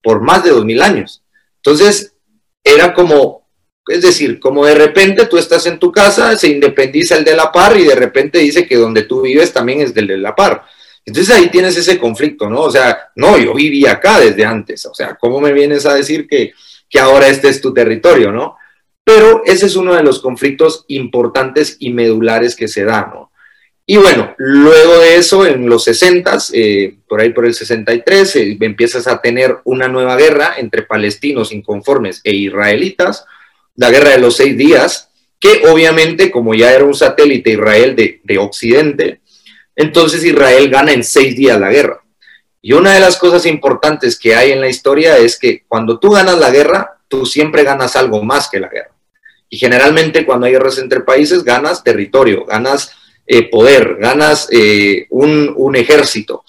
por 0.00 0.20
más 0.20 0.44
de 0.44 0.50
dos 0.50 0.64
mil 0.64 0.80
años. 0.80 1.24
Entonces, 1.56 2.14
era 2.62 2.94
como, 2.94 3.43
es 3.88 4.02
decir, 4.02 4.40
como 4.40 4.64
de 4.64 4.74
repente 4.74 5.26
tú 5.26 5.36
estás 5.36 5.66
en 5.66 5.78
tu 5.78 5.92
casa, 5.92 6.36
se 6.36 6.48
independiza 6.48 7.16
el 7.16 7.24
de 7.24 7.36
la 7.36 7.52
par 7.52 7.76
y 7.78 7.84
de 7.84 7.94
repente 7.94 8.38
dice 8.38 8.66
que 8.66 8.76
donde 8.76 9.02
tú 9.02 9.22
vives 9.22 9.52
también 9.52 9.80
es 9.80 9.92
del 9.92 10.06
de 10.06 10.18
la 10.18 10.34
par. 10.34 10.64
Entonces 11.04 11.34
ahí 11.34 11.48
tienes 11.48 11.76
ese 11.76 11.98
conflicto, 11.98 12.48
¿no? 12.48 12.62
O 12.62 12.70
sea, 12.70 13.10
no, 13.16 13.36
yo 13.36 13.54
viví 13.54 13.86
acá 13.86 14.20
desde 14.20 14.44
antes, 14.44 14.86
o 14.86 14.94
sea, 14.94 15.16
¿cómo 15.16 15.40
me 15.40 15.52
vienes 15.52 15.84
a 15.84 15.94
decir 15.94 16.26
que, 16.26 16.52
que 16.88 16.98
ahora 16.98 17.28
este 17.28 17.48
es 17.48 17.60
tu 17.60 17.74
territorio, 17.74 18.32
¿no? 18.32 18.56
Pero 19.04 19.42
ese 19.44 19.66
es 19.66 19.76
uno 19.76 19.94
de 19.94 20.02
los 20.02 20.20
conflictos 20.20 20.86
importantes 20.88 21.76
y 21.78 21.90
medulares 21.92 22.56
que 22.56 22.68
se 22.68 22.84
dan, 22.84 23.10
¿no? 23.12 23.30
Y 23.86 23.98
bueno, 23.98 24.34
luego 24.38 24.98
de 25.00 25.16
eso, 25.16 25.46
en 25.46 25.68
los 25.68 25.84
60, 25.84 26.38
eh, 26.54 26.96
por 27.06 27.20
ahí 27.20 27.34
por 27.34 27.44
el 27.44 27.52
63, 27.52 28.36
eh, 28.36 28.56
empiezas 28.58 29.06
a 29.06 29.20
tener 29.20 29.58
una 29.64 29.88
nueva 29.88 30.16
guerra 30.16 30.54
entre 30.56 30.84
palestinos 30.84 31.52
inconformes 31.52 32.22
e 32.24 32.32
israelitas, 32.32 33.26
la 33.76 33.90
guerra 33.90 34.10
de 34.10 34.18
los 34.18 34.36
seis 34.36 34.56
días, 34.56 35.10
que 35.40 35.62
obviamente, 35.68 36.30
como 36.30 36.54
ya 36.54 36.72
era 36.72 36.84
un 36.84 36.94
satélite 36.94 37.50
Israel 37.50 37.96
de, 37.96 38.20
de 38.24 38.38
Occidente, 38.38 39.20
entonces 39.76 40.24
Israel 40.24 40.68
gana 40.70 40.92
en 40.92 41.04
seis 41.04 41.36
días 41.36 41.58
la 41.58 41.70
guerra. 41.70 42.02
Y 42.62 42.72
una 42.72 42.94
de 42.94 43.00
las 43.00 43.18
cosas 43.18 43.44
importantes 43.44 44.18
que 44.18 44.34
hay 44.34 44.52
en 44.52 44.60
la 44.60 44.68
historia 44.68 45.18
es 45.18 45.38
que 45.38 45.64
cuando 45.68 45.98
tú 45.98 46.12
ganas 46.12 46.38
la 46.38 46.50
guerra, 46.50 46.98
tú 47.08 47.26
siempre 47.26 47.62
ganas 47.62 47.94
algo 47.94 48.22
más 48.24 48.48
que 48.48 48.58
la 48.58 48.68
guerra. 48.68 48.94
Y 49.50 49.58
generalmente 49.58 50.24
cuando 50.24 50.46
hay 50.46 50.52
guerras 50.52 50.78
entre 50.78 51.00
países, 51.00 51.44
ganas 51.44 51.84
territorio, 51.84 52.44
ganas 52.44 52.92
eh, 53.26 53.48
poder, 53.50 53.96
ganas 54.00 54.48
eh, 54.50 55.06
un, 55.10 55.76
ejército. 55.76 56.44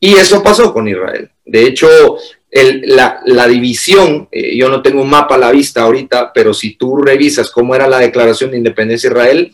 Y 0.00 0.14
eso 0.14 0.42
pasó 0.42 0.72
con 0.72 0.88
Israel. 0.88 1.30
De 1.44 1.62
hecho, 1.62 2.16
la, 2.50 3.46
división, 3.46 4.28
eh, 4.32 4.56
yo 4.56 4.68
no 4.68 4.82
tengo 4.82 5.02
un 5.02 5.10
mapa 5.10 5.34
a 5.34 5.38
la 5.38 5.50
vista 5.50 5.82
ahorita, 5.82 6.32
pero 6.32 6.54
si 6.54 6.76
tú 6.76 6.96
revisas 6.96 7.50
cómo 7.50 7.74
era 7.74 7.86
la 7.88 7.98
declaración 7.98 8.50
de 8.50 8.58
independencia 8.58 9.10
de 9.10 9.14
Israel, 9.14 9.52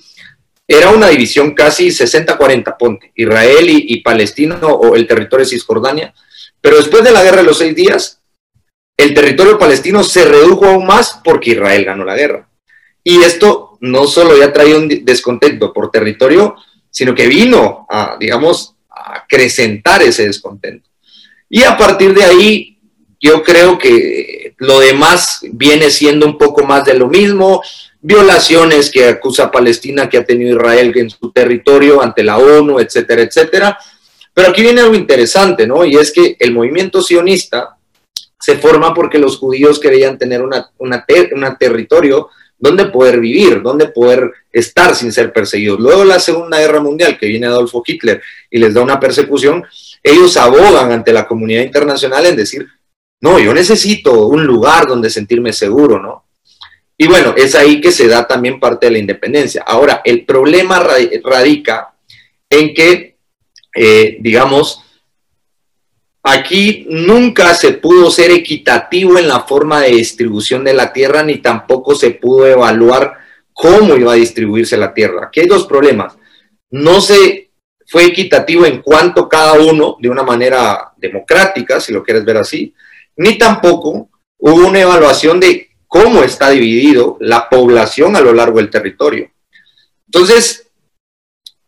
era 0.67 0.91
una 0.91 1.09
división 1.09 1.55
casi 1.55 1.89
60-40, 1.89 2.77
ponte, 2.79 3.13
Israel 3.17 3.69
y, 3.69 3.95
y, 3.95 4.01
Palestina 4.01 4.59
o 4.63 4.95
el 4.95 5.07
territorio 5.07 5.45
de 5.45 5.51
Cisjordania. 5.51 6.15
Pero 6.61 6.77
después 6.77 7.05
de 7.05 7.13
la 7.13 7.23
guerra 7.23 7.39
de 7.39 7.43
los 7.43 7.59
seis 7.59 7.75
días, 7.75 8.23
el 8.97 9.13
territorio 9.13 9.59
palestino 9.59 10.03
se 10.03 10.25
redujo 10.25 10.67
aún 10.67 10.87
más 10.87 11.21
porque 11.23 11.51
Israel 11.51 11.85
ganó 11.85 12.05
la 12.05 12.17
guerra. 12.17 12.49
Y 13.03 13.19
esto 13.19 13.77
no 13.81 14.07
solo 14.07 14.37
ya 14.39 14.53
traía 14.53 14.77
un 14.77 14.89
descontento 15.05 15.73
por 15.73 15.91
territorio, 15.91 16.57
sino 16.91 17.15
que 17.15 17.27
vino 17.27 17.87
a, 17.91 18.17
digamos, 18.19 18.77
a 18.89 19.19
acrecentar 19.19 20.03
ese 20.03 20.27
descontento. 20.27 20.89
Y 21.51 21.63
a 21.65 21.77
partir 21.77 22.15
de 22.15 22.25
ahí, 22.25 22.74
yo 23.21 23.43
creo 23.43 23.79
que 23.79 24.55
lo 24.59 24.81
demás 24.81 25.41
viene 25.43 25.91
siendo 25.91 26.27
un 26.27 26.39
poco 26.39 26.65
más 26.65 26.85
de 26.85 26.95
lo 26.95 27.09
mismo, 27.09 27.63
violaciones 28.01 28.91
que 28.91 29.09
acusa 29.09 29.51
Palestina 29.51 30.09
que 30.09 30.19
ha 30.19 30.25
tenido 30.25 30.57
Israel 30.57 30.93
en 30.95 31.11
su 31.11 31.33
territorio 31.33 32.03
ante 32.03 32.23
la 32.23 32.39
ONU, 32.39 32.79
etcétera, 32.79 33.23
etcétera. 33.23 33.79
Pero 34.33 34.49
aquí 34.49 34.63
viene 34.63 34.81
algo 34.81 34.95
interesante, 34.95 35.67
¿no? 35.67 35.85
Y 35.85 35.97
es 35.97 36.13
que 36.13 36.37
el 36.39 36.53
movimiento 36.53 37.01
sionista 37.01 37.77
se 38.39 38.57
forma 38.57 38.93
porque 38.93 39.19
los 39.19 39.39
judíos 39.39 39.81
querían 39.81 40.19
tener 40.19 40.43
una, 40.43 40.71
una, 40.77 41.05
una 41.33 41.57
territorio 41.57 42.29
donde 42.59 42.87
poder 42.87 43.21
vivir, 43.21 43.63
donde 43.63 43.89
poder 43.89 44.33
estar 44.53 44.95
sin 44.95 45.13
ser 45.13 45.33
perseguidos. 45.33 45.81
Luego 45.81 46.05
la 46.05 46.19
Segunda 46.19 46.59
Guerra 46.59 46.81
Mundial, 46.81 47.19
que 47.19 47.27
viene 47.27 47.47
Adolfo 47.47 47.83
Hitler 47.87 48.23
y 48.51 48.59
les 48.59 48.75
da 48.75 48.83
una 48.83 49.01
persecución, 49.01 49.65
ellos 50.03 50.37
abogan 50.37 50.93
ante 50.93 51.13
la 51.13 51.27
comunidad 51.27 51.63
internacional 51.63 52.27
en 52.27 52.37
decir, 52.37 52.67
no, 53.25 53.39
yo 53.39 53.55
necesito 53.55 54.27
un 54.27 54.45
lugar 54.45 54.87
donde 54.87 55.09
sentirme 55.09 55.51
seguro, 55.51 55.99
¿no? 55.99 56.27
Y 56.99 57.07
bueno, 57.07 57.33
es 57.35 57.55
ahí 57.55 57.81
que 57.81 57.91
se 57.91 58.07
da 58.07 58.27
también 58.27 58.61
parte 58.61 58.85
de 58.85 58.93
la 58.93 58.99
independencia. 58.99 59.65
Ahora, 59.67 60.03
el 60.05 60.27
problema 60.27 60.79
radica 60.79 61.95
en 62.51 62.75
que, 62.75 63.17
eh, 63.75 64.19
digamos, 64.21 64.85
aquí 66.23 66.87
nunca 66.91 67.55
se 67.55 67.73
pudo 67.73 68.11
ser 68.11 68.31
equitativo 68.31 69.19
en 69.19 69.29
la 69.29 69.41
forma 69.41 69.81
de 69.81 69.93
distribución 69.93 70.63
de 70.63 70.75
la 70.75 70.93
tierra, 70.93 71.23
ni 71.23 71.39
tampoco 71.39 71.95
se 71.95 72.11
pudo 72.11 72.47
evaluar 72.47 73.15
cómo 73.55 73.97
iba 73.97 74.13
a 74.13 74.17
distribuirse 74.17 74.77
la 74.77 74.93
tierra. 74.93 75.29
Aquí 75.29 75.41
hay 75.41 75.47
dos 75.47 75.67
problemas. 75.67 76.13
No 76.71 77.01
se 77.01 77.53
fue 77.87 78.05
equitativo 78.05 78.67
en 78.67 78.83
cuanto 78.83 79.31
cada 79.31 79.55
uno, 79.55 79.97
de 79.99 80.11
una 80.11 80.25
manera 80.25 80.93
democrática, 80.99 81.81
si 81.81 81.91
lo 81.91 82.03
quieres 82.03 82.27
ver 82.27 82.37
así, 82.37 82.75
ni 83.17 83.39
tampoco 83.39 84.09
hubo 84.39 84.67
una 84.67 84.81
evaluación 84.81 85.41
de 85.41 85.69
cómo 85.87 86.23
está 86.23 86.51
dividido 86.51 87.17
la 87.21 87.49
población 87.49 88.17
a 88.17 88.21
lo 88.21 88.33
largo 88.33 88.59
del 88.59 88.71
territorio. 88.71 89.31
Entonces, 90.07 90.69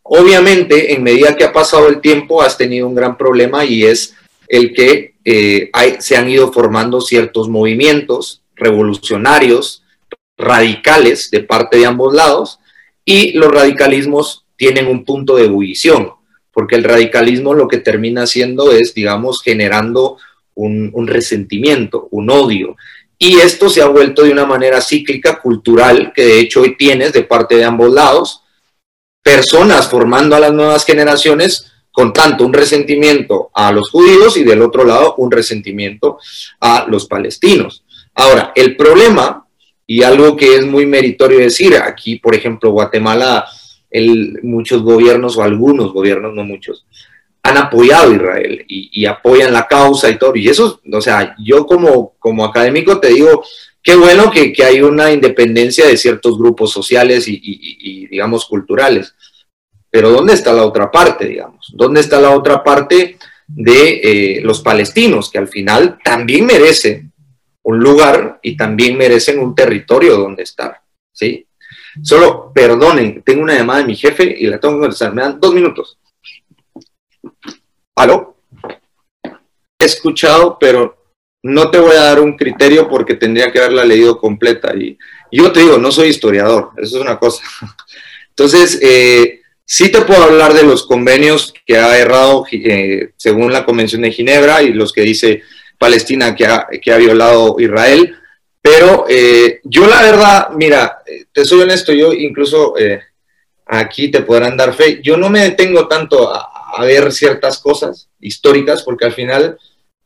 obviamente, 0.02 0.92
en 0.94 1.02
medida 1.02 1.36
que 1.36 1.44
ha 1.44 1.52
pasado 1.52 1.88
el 1.88 2.00
tiempo, 2.00 2.42
has 2.42 2.58
tenido 2.58 2.86
un 2.86 2.94
gran 2.94 3.16
problema 3.16 3.64
y 3.64 3.84
es 3.84 4.14
el 4.48 4.72
que 4.74 5.14
eh, 5.24 5.70
se 5.98 6.16
han 6.16 6.28
ido 6.28 6.52
formando 6.52 7.00
ciertos 7.00 7.48
movimientos 7.48 8.42
revolucionarios, 8.54 9.82
radicales 10.36 11.30
de 11.30 11.40
parte 11.40 11.78
de 11.78 11.86
ambos 11.86 12.14
lados, 12.14 12.58
y 13.04 13.32
los 13.32 13.52
radicalismos 13.52 14.44
tienen 14.56 14.86
un 14.86 15.04
punto 15.04 15.36
de 15.36 15.44
ebullición, 15.44 16.12
porque 16.52 16.74
el 16.74 16.84
radicalismo 16.84 17.54
lo 17.54 17.68
que 17.68 17.78
termina 17.78 18.22
haciendo 18.22 18.72
es, 18.72 18.94
digamos, 18.94 19.42
generando 19.42 20.18
un, 20.56 21.06
resentimiento, 21.06 22.08
un 22.10 22.30
odio, 22.30 22.76
y 23.18 23.36
esto 23.38 23.70
se 23.70 23.80
ha 23.80 23.86
vuelto 23.86 24.22
de 24.22 24.32
una 24.32 24.44
manera 24.44 24.80
cíclica, 24.80 25.38
cultural, 25.38 26.12
que 26.14 26.24
de 26.24 26.40
hecho 26.40 26.62
hoy 26.62 26.76
tienes 26.76 27.12
de 27.12 27.22
parte 27.22 27.56
de 27.56 27.64
ambos 27.64 27.92
lados, 27.92 28.42
personas 29.22 29.88
formando 29.88 30.36
a 30.36 30.40
las 30.40 30.52
nuevas 30.52 30.84
generaciones 30.84 31.72
con 31.90 32.12
tanto 32.12 32.44
un 32.44 32.52
resentimiento 32.52 33.50
a 33.54 33.72
los 33.72 33.90
judíos 33.90 34.36
y 34.36 34.44
del 34.44 34.60
otro 34.60 34.84
lado 34.84 35.14
un 35.16 35.30
resentimiento 35.30 36.18
a 36.60 36.86
los 36.88 37.06
palestinos. 37.06 37.84
Ahora, 38.14 38.52
el 38.54 38.76
problema, 38.76 39.46
y 39.86 40.02
algo 40.02 40.36
que 40.36 40.56
es 40.56 40.66
muy 40.66 40.84
meritorio 40.84 41.38
decir, 41.38 41.76
aquí, 41.76 42.16
por 42.16 42.34
ejemplo, 42.34 42.70
Guatemala, 42.70 43.46
el, 43.90 44.40
muchos 44.42 44.82
gobiernos 44.82 45.38
o 45.38 45.42
algunos 45.42 45.92
gobiernos, 45.92 46.34
no 46.34 46.44
muchos, 46.44 46.84
han 47.46 47.56
apoyado 47.56 48.10
a 48.10 48.14
Israel 48.14 48.64
y, 48.66 49.06
apoyan 49.06 49.52
la 49.52 49.66
causa 49.66 50.10
y 50.10 50.18
todo. 50.18 50.34
Y 50.34 50.48
eso, 50.48 50.80
o 50.92 51.00
sea, 51.00 51.36
yo 51.38 51.64
como, 51.64 52.14
como 52.18 52.44
académico 52.44 52.98
te 52.98 53.08
digo, 53.08 53.44
qué 53.82 53.94
bueno 53.94 54.30
que, 54.30 54.52
hay 54.64 54.80
una 54.80 55.12
independencia 55.12 55.86
de 55.86 55.96
ciertos 55.96 56.36
grupos 56.36 56.72
sociales 56.72 57.26
y, 57.28 58.06
digamos, 58.08 58.46
culturales. 58.46 59.14
Pero 59.90 60.10
¿dónde 60.10 60.34
está 60.34 60.52
la 60.52 60.64
otra 60.64 60.90
parte, 60.90 61.26
digamos? 61.26 61.72
¿Dónde 61.72 62.00
está 62.00 62.20
la 62.20 62.30
otra 62.30 62.64
parte 62.64 63.16
de 63.46 64.00
eh, 64.02 64.40
los 64.42 64.60
palestinos, 64.60 65.30
que 65.30 65.38
al 65.38 65.48
final 65.48 65.98
también 66.02 66.46
merecen 66.46 67.12
un 67.62 67.78
lugar 67.78 68.40
y 68.42 68.56
también 68.56 68.98
merecen 68.98 69.38
un 69.38 69.54
territorio 69.54 70.16
donde 70.16 70.42
estar? 70.42 70.80
¿Sí? 71.12 71.46
Solo, 72.02 72.52
perdonen, 72.52 73.22
tengo 73.22 73.42
una 73.42 73.54
llamada 73.54 73.80
de 73.80 73.86
mi 73.86 73.96
jefe 73.96 74.34
y 74.36 74.48
la 74.48 74.58
tengo 74.58 74.74
que 74.74 74.80
contestar. 74.80 75.14
Me 75.14 75.22
dan 75.22 75.40
dos 75.40 75.54
minutos. 75.54 75.96
¿Aló? 77.96 78.36
He 79.78 79.84
escuchado, 79.84 80.58
pero 80.60 80.96
no 81.42 81.70
te 81.70 81.78
voy 81.78 81.96
a 81.96 82.04
dar 82.04 82.20
un 82.20 82.36
criterio 82.36 82.88
porque 82.88 83.14
tendría 83.14 83.50
que 83.50 83.58
haberla 83.58 83.84
leído 83.84 84.18
completa. 84.18 84.74
Y 84.76 84.98
yo 85.32 85.50
te 85.50 85.60
digo, 85.60 85.78
no 85.78 85.90
soy 85.90 86.08
historiador, 86.08 86.72
eso 86.76 86.96
es 86.96 87.02
una 87.02 87.18
cosa. 87.18 87.42
Entonces, 88.30 88.78
eh, 88.82 89.40
sí 89.64 89.90
te 89.90 90.02
puedo 90.02 90.22
hablar 90.22 90.52
de 90.52 90.64
los 90.64 90.86
convenios 90.86 91.54
que 91.64 91.78
ha 91.78 91.96
errado 91.98 92.44
eh, 92.52 93.12
según 93.16 93.52
la 93.52 93.64
Convención 93.64 94.02
de 94.02 94.12
Ginebra 94.12 94.62
y 94.62 94.72
los 94.72 94.92
que 94.92 95.00
dice 95.02 95.42
Palestina 95.78 96.34
que 96.34 96.46
ha, 96.46 96.66
que 96.82 96.92
ha 96.92 96.98
violado 96.98 97.56
Israel. 97.58 98.14
Pero 98.60 99.06
eh, 99.08 99.60
yo 99.64 99.86
la 99.86 100.02
verdad, 100.02 100.48
mira, 100.50 100.98
te 101.32 101.44
soy 101.44 101.62
honesto, 101.62 101.92
yo 101.92 102.12
incluso 102.12 102.74
aquí 103.64 104.10
te 104.10 104.22
podrán 104.22 104.56
dar 104.56 104.74
fe, 104.74 105.00
yo 105.02 105.16
no 105.16 105.30
me 105.30 105.42
detengo 105.42 105.86
tanto 105.86 106.34
a, 106.34 106.55
a 106.76 106.84
ver 106.84 107.12
ciertas 107.12 107.58
cosas 107.58 108.08
históricas, 108.20 108.82
porque 108.82 109.04
al 109.04 109.12
final 109.12 109.58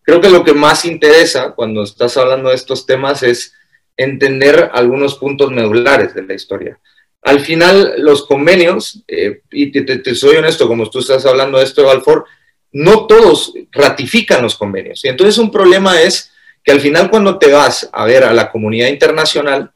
creo 0.02 0.20
que 0.20 0.30
lo 0.30 0.44
que 0.44 0.54
más 0.54 0.84
interesa 0.84 1.52
cuando 1.52 1.82
estás 1.82 2.16
hablando 2.16 2.48
de 2.48 2.54
estos 2.54 2.86
temas 2.86 3.22
es 3.22 3.54
entender 3.96 4.70
algunos 4.72 5.16
puntos 5.16 5.50
medulares 5.50 6.14
de 6.14 6.22
la 6.22 6.34
historia. 6.34 6.78
Al 7.22 7.40
final, 7.40 7.94
los 7.98 8.26
convenios, 8.26 9.02
eh, 9.06 9.42
y 9.50 9.70
te, 9.70 10.14
soy 10.14 10.36
honesto, 10.36 10.66
como 10.66 10.88
tú 10.88 11.00
estás 11.00 11.26
hablando 11.26 11.58
de 11.58 11.64
esto, 11.64 11.84
Balfour, 11.84 12.24
no 12.72 13.06
todos 13.06 13.52
ratifican 13.72 14.42
los 14.42 14.56
convenios. 14.56 15.04
Y 15.04 15.08
entonces 15.08 15.36
un 15.36 15.50
problema 15.50 16.00
es 16.00 16.32
que 16.64 16.72
al 16.72 16.80
final 16.80 17.10
cuando 17.10 17.38
te 17.38 17.52
vas 17.52 17.90
a 17.92 18.04
ver 18.04 18.24
a 18.24 18.32
la 18.32 18.50
comunidad 18.50 18.88
internacional, 18.88 19.70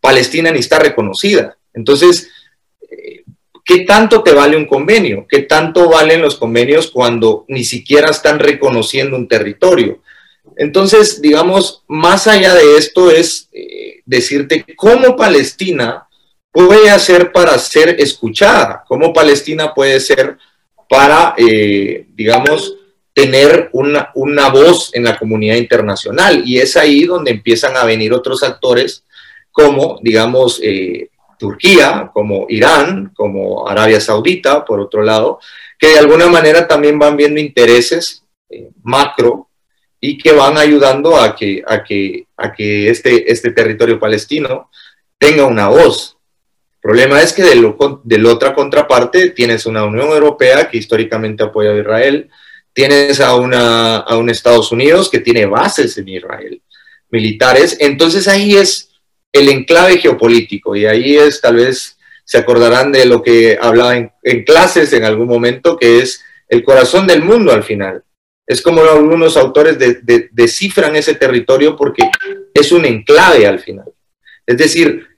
Palestina 0.00 0.50
ni 0.50 0.58
está 0.58 0.78
reconocida. 0.78 1.56
Entonces, 1.72 2.30
¿Qué 3.64 3.80
tanto 3.80 4.22
te 4.22 4.32
vale 4.32 4.56
un 4.56 4.66
convenio? 4.66 5.26
¿Qué 5.28 5.40
tanto 5.40 5.88
valen 5.88 6.22
los 6.22 6.36
convenios 6.36 6.90
cuando 6.90 7.44
ni 7.48 7.64
siquiera 7.64 8.10
están 8.10 8.38
reconociendo 8.38 9.16
un 9.16 9.28
territorio? 9.28 10.00
Entonces, 10.56 11.20
digamos, 11.22 11.84
más 11.88 12.26
allá 12.26 12.54
de 12.54 12.76
esto 12.76 13.10
es 13.10 13.48
eh, 13.52 14.00
decirte 14.04 14.64
cómo 14.76 15.16
Palestina 15.16 16.06
puede 16.52 16.90
hacer 16.90 17.32
para 17.32 17.56
ser 17.58 17.96
escuchada, 18.00 18.84
cómo 18.86 19.12
Palestina 19.12 19.72
puede 19.72 20.00
ser 20.00 20.36
para, 20.88 21.34
eh, 21.36 22.06
digamos, 22.14 22.74
tener 23.12 23.70
una, 23.72 24.10
una 24.14 24.48
voz 24.48 24.90
en 24.92 25.04
la 25.04 25.18
comunidad 25.18 25.56
internacional. 25.56 26.42
Y 26.44 26.58
es 26.58 26.76
ahí 26.76 27.04
donde 27.04 27.30
empiezan 27.30 27.76
a 27.76 27.84
venir 27.84 28.12
otros 28.12 28.42
actores 28.42 29.04
como, 29.52 29.98
digamos, 30.02 30.60
eh, 30.62 31.10
Turquía, 31.40 32.10
como 32.12 32.44
Irán, 32.50 33.12
como 33.14 33.66
Arabia 33.66 33.98
Saudita, 33.98 34.62
por 34.62 34.78
otro 34.78 35.02
lado, 35.02 35.40
que 35.78 35.88
de 35.88 35.98
alguna 35.98 36.28
manera 36.28 36.68
también 36.68 36.98
van 36.98 37.16
viendo 37.16 37.40
intereses 37.40 38.22
eh, 38.50 38.68
macro 38.82 39.48
y 39.98 40.18
que 40.18 40.32
van 40.32 40.58
ayudando 40.58 41.16
a 41.16 41.34
que, 41.34 41.62
a 41.66 41.82
que, 41.82 42.26
a 42.36 42.52
que 42.52 42.90
este, 42.90 43.32
este 43.32 43.52
territorio 43.52 43.98
palestino 43.98 44.70
tenga 45.18 45.46
una 45.46 45.68
voz. 45.68 46.18
El 46.74 46.80
problema 46.82 47.22
es 47.22 47.32
que 47.32 47.42
de, 47.42 47.54
lo, 47.54 47.76
de 48.04 48.18
la 48.18 48.30
otra 48.30 48.54
contraparte 48.54 49.30
tienes 49.30 49.64
una 49.64 49.84
Unión 49.84 50.08
Europea 50.08 50.68
que 50.68 50.76
históricamente 50.76 51.42
apoya 51.42 51.70
a 51.70 51.78
Israel, 51.78 52.28
tienes 52.74 53.18
a, 53.20 53.34
una, 53.36 53.96
a 53.96 54.16
un 54.18 54.28
Estados 54.28 54.72
Unidos 54.72 55.10
que 55.10 55.20
tiene 55.20 55.46
bases 55.46 55.96
en 55.96 56.08
Israel, 56.08 56.62
militares, 57.10 57.78
entonces 57.80 58.28
ahí 58.28 58.56
es 58.56 58.89
el 59.32 59.48
enclave 59.48 59.98
geopolítico 59.98 60.74
y 60.74 60.86
ahí 60.86 61.16
es 61.16 61.40
tal 61.40 61.56
vez 61.56 61.98
se 62.24 62.38
acordarán 62.38 62.92
de 62.92 63.06
lo 63.06 63.22
que 63.22 63.58
hablaba 63.60 63.96
en, 63.96 64.44
clases 64.44 64.92
en 64.92 65.04
algún 65.04 65.26
momento, 65.26 65.76
que 65.76 65.98
es 65.98 66.22
el 66.48 66.62
corazón 66.62 67.06
del 67.06 67.22
mundo 67.22 67.52
al 67.52 67.64
final. 67.64 68.04
Es 68.46 68.62
como 68.62 68.82
algunos 68.82 69.36
autores 69.36 69.76
descifran 70.30 70.94
ese 70.94 71.14
territorio 71.14 71.76
porque 71.76 72.04
es 72.54 72.70
un 72.70 72.84
enclave 72.84 73.46
al 73.46 73.58
final. 73.58 73.92
Es 74.46 74.58
decir, 74.58 75.08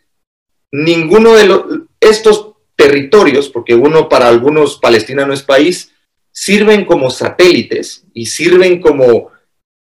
ninguno 0.70 1.34
de 1.34 1.46
los, 1.46 1.64
estos 2.00 2.52
territorios, 2.76 3.48
porque 3.48 3.74
uno 3.74 4.08
para 4.08 4.28
algunos 4.28 4.78
Palestina 4.78 5.26
no 5.26 5.34
es 5.34 5.42
país, 5.42 5.92
sirven 6.30 6.84
como 6.86 7.10
satélites 7.10 8.04
y 8.14 8.26
sirven 8.26 8.80
como, 8.80 9.30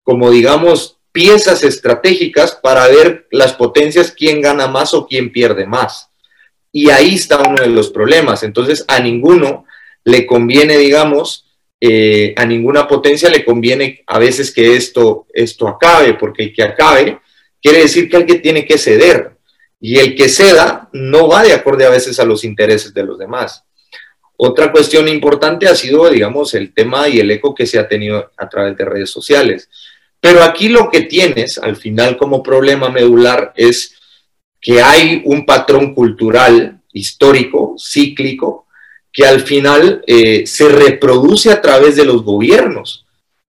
como 0.02 0.30
digamos, 0.30 0.99
piezas 1.12 1.64
estratégicas 1.64 2.52
para 2.52 2.86
ver 2.88 3.26
las 3.30 3.52
potencias, 3.52 4.12
quién 4.12 4.40
gana 4.40 4.66
más 4.66 4.94
o 4.94 5.06
quién 5.06 5.32
pierde 5.32 5.66
más. 5.66 6.08
Y 6.72 6.90
ahí 6.90 7.14
está 7.14 7.40
uno 7.40 7.62
de 7.62 7.68
los 7.68 7.90
problemas. 7.90 8.42
Entonces, 8.42 8.84
a 8.86 9.00
ninguno 9.00 9.64
le 10.04 10.26
conviene, 10.26 10.78
digamos, 10.78 11.46
eh, 11.80 12.34
a 12.36 12.44
ninguna 12.44 12.86
potencia 12.86 13.30
le 13.30 13.44
conviene 13.44 14.04
a 14.06 14.18
veces 14.18 14.52
que 14.52 14.76
esto, 14.76 15.26
esto 15.32 15.66
acabe, 15.66 16.14
porque 16.14 16.52
que 16.52 16.62
acabe 16.62 17.18
quiere 17.62 17.78
decir 17.78 18.08
que 18.08 18.16
alguien 18.16 18.42
tiene 18.42 18.64
que 18.64 18.78
ceder. 18.78 19.32
Y 19.80 19.98
el 19.98 20.14
que 20.14 20.28
ceda 20.28 20.90
no 20.92 21.28
va 21.28 21.42
de 21.42 21.54
acorde 21.54 21.86
a 21.86 21.90
veces 21.90 22.20
a 22.20 22.24
los 22.24 22.44
intereses 22.44 22.92
de 22.92 23.02
los 23.02 23.18
demás. 23.18 23.64
Otra 24.36 24.70
cuestión 24.72 25.08
importante 25.08 25.68
ha 25.68 25.74
sido, 25.74 26.08
digamos, 26.10 26.54
el 26.54 26.72
tema 26.72 27.08
y 27.08 27.18
el 27.18 27.30
eco 27.30 27.54
que 27.54 27.66
se 27.66 27.78
ha 27.78 27.88
tenido 27.88 28.30
a 28.36 28.48
través 28.48 28.76
de 28.76 28.84
redes 28.84 29.10
sociales. 29.10 29.68
Pero 30.20 30.42
aquí 30.42 30.68
lo 30.68 30.90
que 30.90 31.02
tienes 31.02 31.58
al 31.58 31.76
final 31.76 32.16
como 32.16 32.42
problema 32.42 32.90
medular 32.90 33.52
es 33.56 33.96
que 34.60 34.82
hay 34.82 35.22
un 35.24 35.46
patrón 35.46 35.94
cultural, 35.94 36.82
histórico, 36.92 37.76
cíclico, 37.78 38.66
que 39.12 39.26
al 39.26 39.40
final 39.40 40.04
eh, 40.06 40.46
se 40.46 40.68
reproduce 40.68 41.50
a 41.50 41.60
través 41.60 41.96
de 41.96 42.04
los 42.04 42.22
gobiernos. 42.22 43.06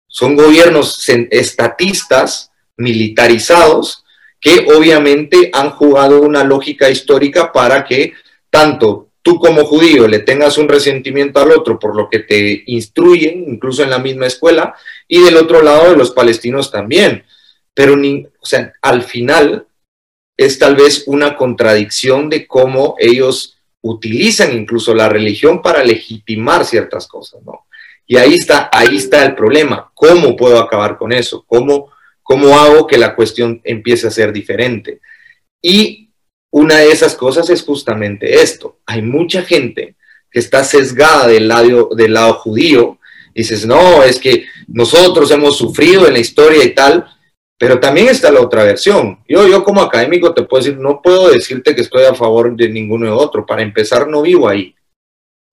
Son 0.07 0.37
gobiernos 0.37 1.09
estatistas, 1.09 2.51
militarizados, 2.77 4.05
que 4.41 4.67
obviamente 4.75 5.51
han 5.53 5.71
jugado 5.71 6.23
una 6.23 6.45
lógica 6.45 6.89
histórica 6.89 7.53
para 7.53 7.85
que 7.85 8.15
tanto 8.49 9.10
tú 9.23 9.39
como 9.39 9.65
judío 9.65 10.09
le 10.09 10.21
tengas 10.21 10.59
un 10.59 10.69
resentimiento 10.69 11.41
al 11.41 11.53
otro 11.53 11.79
por 11.79 11.97
lo 11.97 12.09
que 12.09 12.21
te 12.21 12.63
instruyen, 12.67 13.45
incluso 13.49 13.83
en 13.83 13.91
la 13.91 13.99
misma 13.99 14.27
escuela, 14.27 14.75
y 15.07 15.23
del 15.23 15.37
otro 15.37 15.63
lado 15.63 15.91
de 15.91 15.97
los 15.97 16.11
palestinos 16.11 16.71
también. 16.71 17.25
Pero 17.75 17.97
ni, 17.97 18.27
al 18.83 19.03
final 19.03 19.67
es 20.37 20.59
tal 20.59 20.75
vez 20.77 21.05
una 21.07 21.37
contradicción 21.37 22.29
de 22.31 22.47
cómo 22.47 22.95
ellos 22.99 23.59
utilizan 23.83 24.57
incluso 24.57 24.95
la 24.95 25.09
religión 25.09 25.63
para 25.63 25.85
legitimar 25.85 26.65
ciertas 26.65 27.07
cosas, 27.07 27.43
¿no? 27.45 27.67
Y 28.07 28.17
ahí 28.17 28.35
está, 28.35 28.69
ahí 28.73 28.97
está 28.97 29.25
el 29.25 29.37
problema. 29.37 29.93
¿Cómo 29.95 30.35
puedo 30.35 30.59
acabar 30.59 30.99
con 30.99 31.13
eso? 31.13 31.45
¿Cómo, 31.47 31.93
cómo 32.23 32.59
hago 32.59 32.87
que 32.87 32.99
la 32.99 33.15
cuestión 33.15 33.61
empiece 33.63 34.09
a 34.09 34.11
ser 34.11 34.33
diferente? 34.33 35.01
Y 35.63 36.10
una 36.51 36.77
de 36.79 36.91
esas 36.91 37.15
cosas 37.15 37.49
es 37.51 37.63
justamente 37.63 38.43
esto. 38.43 38.79
Hay 38.87 39.03
mucha 39.03 39.43
gente 39.43 39.95
que 40.31 40.39
está 40.39 40.65
sesgada 40.65 41.27
del 41.29 41.49
lado, 41.49 41.91
del 41.95 42.15
lado 42.15 42.35
judío. 42.35 42.99
Dices, 43.35 43.67
no, 43.67 44.03
es 44.03 44.19
que 44.19 44.45
nosotros 44.67 45.31
hemos 45.31 45.57
sufrido 45.57 46.07
en 46.07 46.15
la 46.15 46.19
historia 46.19 46.65
y 46.65 46.75
tal, 46.75 47.07
pero 47.59 47.79
también 47.79 48.09
está 48.09 48.31
la 48.31 48.41
otra 48.41 48.65
versión. 48.65 49.19
Yo, 49.29 49.47
yo 49.47 49.63
como 49.63 49.83
académico 49.83 50.35
te 50.35 50.43
puedo 50.43 50.63
decir, 50.63 50.79
no 50.79 51.01
puedo 51.03 51.31
decirte 51.31 51.75
que 51.75 51.83
estoy 51.83 52.05
a 52.05 52.15
favor 52.15 52.57
de 52.57 52.69
ninguno 52.69 53.07
de 53.07 53.13
otro. 53.13 53.47
Para 53.47 53.63
empezar, 53.63 54.09
no 54.09 54.23
vivo 54.23 54.49
ahí. 54.49 54.75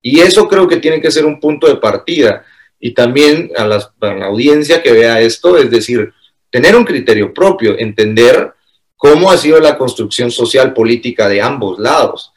Y 0.01 0.21
eso 0.21 0.47
creo 0.47 0.67
que 0.67 0.77
tiene 0.77 1.01
que 1.01 1.11
ser 1.11 1.25
un 1.25 1.39
punto 1.39 1.67
de 1.67 1.77
partida. 1.77 2.45
Y 2.79 2.93
también 2.93 3.51
a, 3.57 3.65
la 3.65 4.25
audiencia 4.25 4.81
que 4.81 4.91
vea 4.91 5.19
esto, 5.21 5.57
es 5.57 5.69
decir, 5.69 6.13
tener 6.49 6.75
un 6.75 6.85
criterio 6.85 7.33
propio, 7.33 7.77
entender 7.77 8.53
cómo 8.97 9.31
ha 9.31 9.37
sido 9.37 9.59
la 9.59 9.77
construcción 9.77 10.31
social 10.31 10.73
política 10.73 11.29
de 11.29 11.41
ambos 11.41 11.79
lados. 11.79 12.33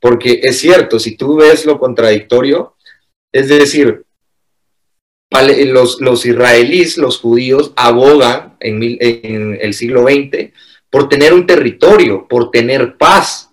Porque 0.00 0.40
es 0.42 0.58
cierto, 0.58 0.98
si 0.98 1.16
tú 1.16 1.36
ves 1.36 1.64
lo 1.64 1.78
contradictorio, 1.78 2.74
es 3.32 3.48
decir, 3.48 4.04
los, 5.30 6.26
israelíes, 6.26 6.98
los 6.98 7.18
judíos, 7.18 7.72
abogan 7.76 8.56
en, 8.60 8.82
en 9.00 9.58
el 9.60 9.74
siglo 9.74 10.02
XX 10.02 10.52
por 10.90 11.08
tener 11.08 11.32
un 11.32 11.46
territorio, 11.46 12.26
por 12.28 12.50
tener 12.50 12.96
paz, 12.96 13.50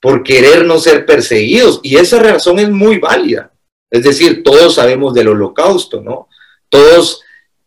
por 0.00 0.22
querer 0.22 0.64
no 0.64 0.78
ser 0.78 1.04
perseguidos. 1.04 1.80
Y 1.82 1.96
esa 1.96 2.22
razón 2.22 2.60
es 2.60 2.70
muy 2.70 2.98
válida. 2.98 3.52
Es 3.90 4.04
decir, 4.04 4.42
todos 4.42 4.74
sabemos 4.74 5.14
del 5.14 5.28
holocausto, 5.28 6.00
¿no? 6.00 6.28
Todos, 6.68 7.22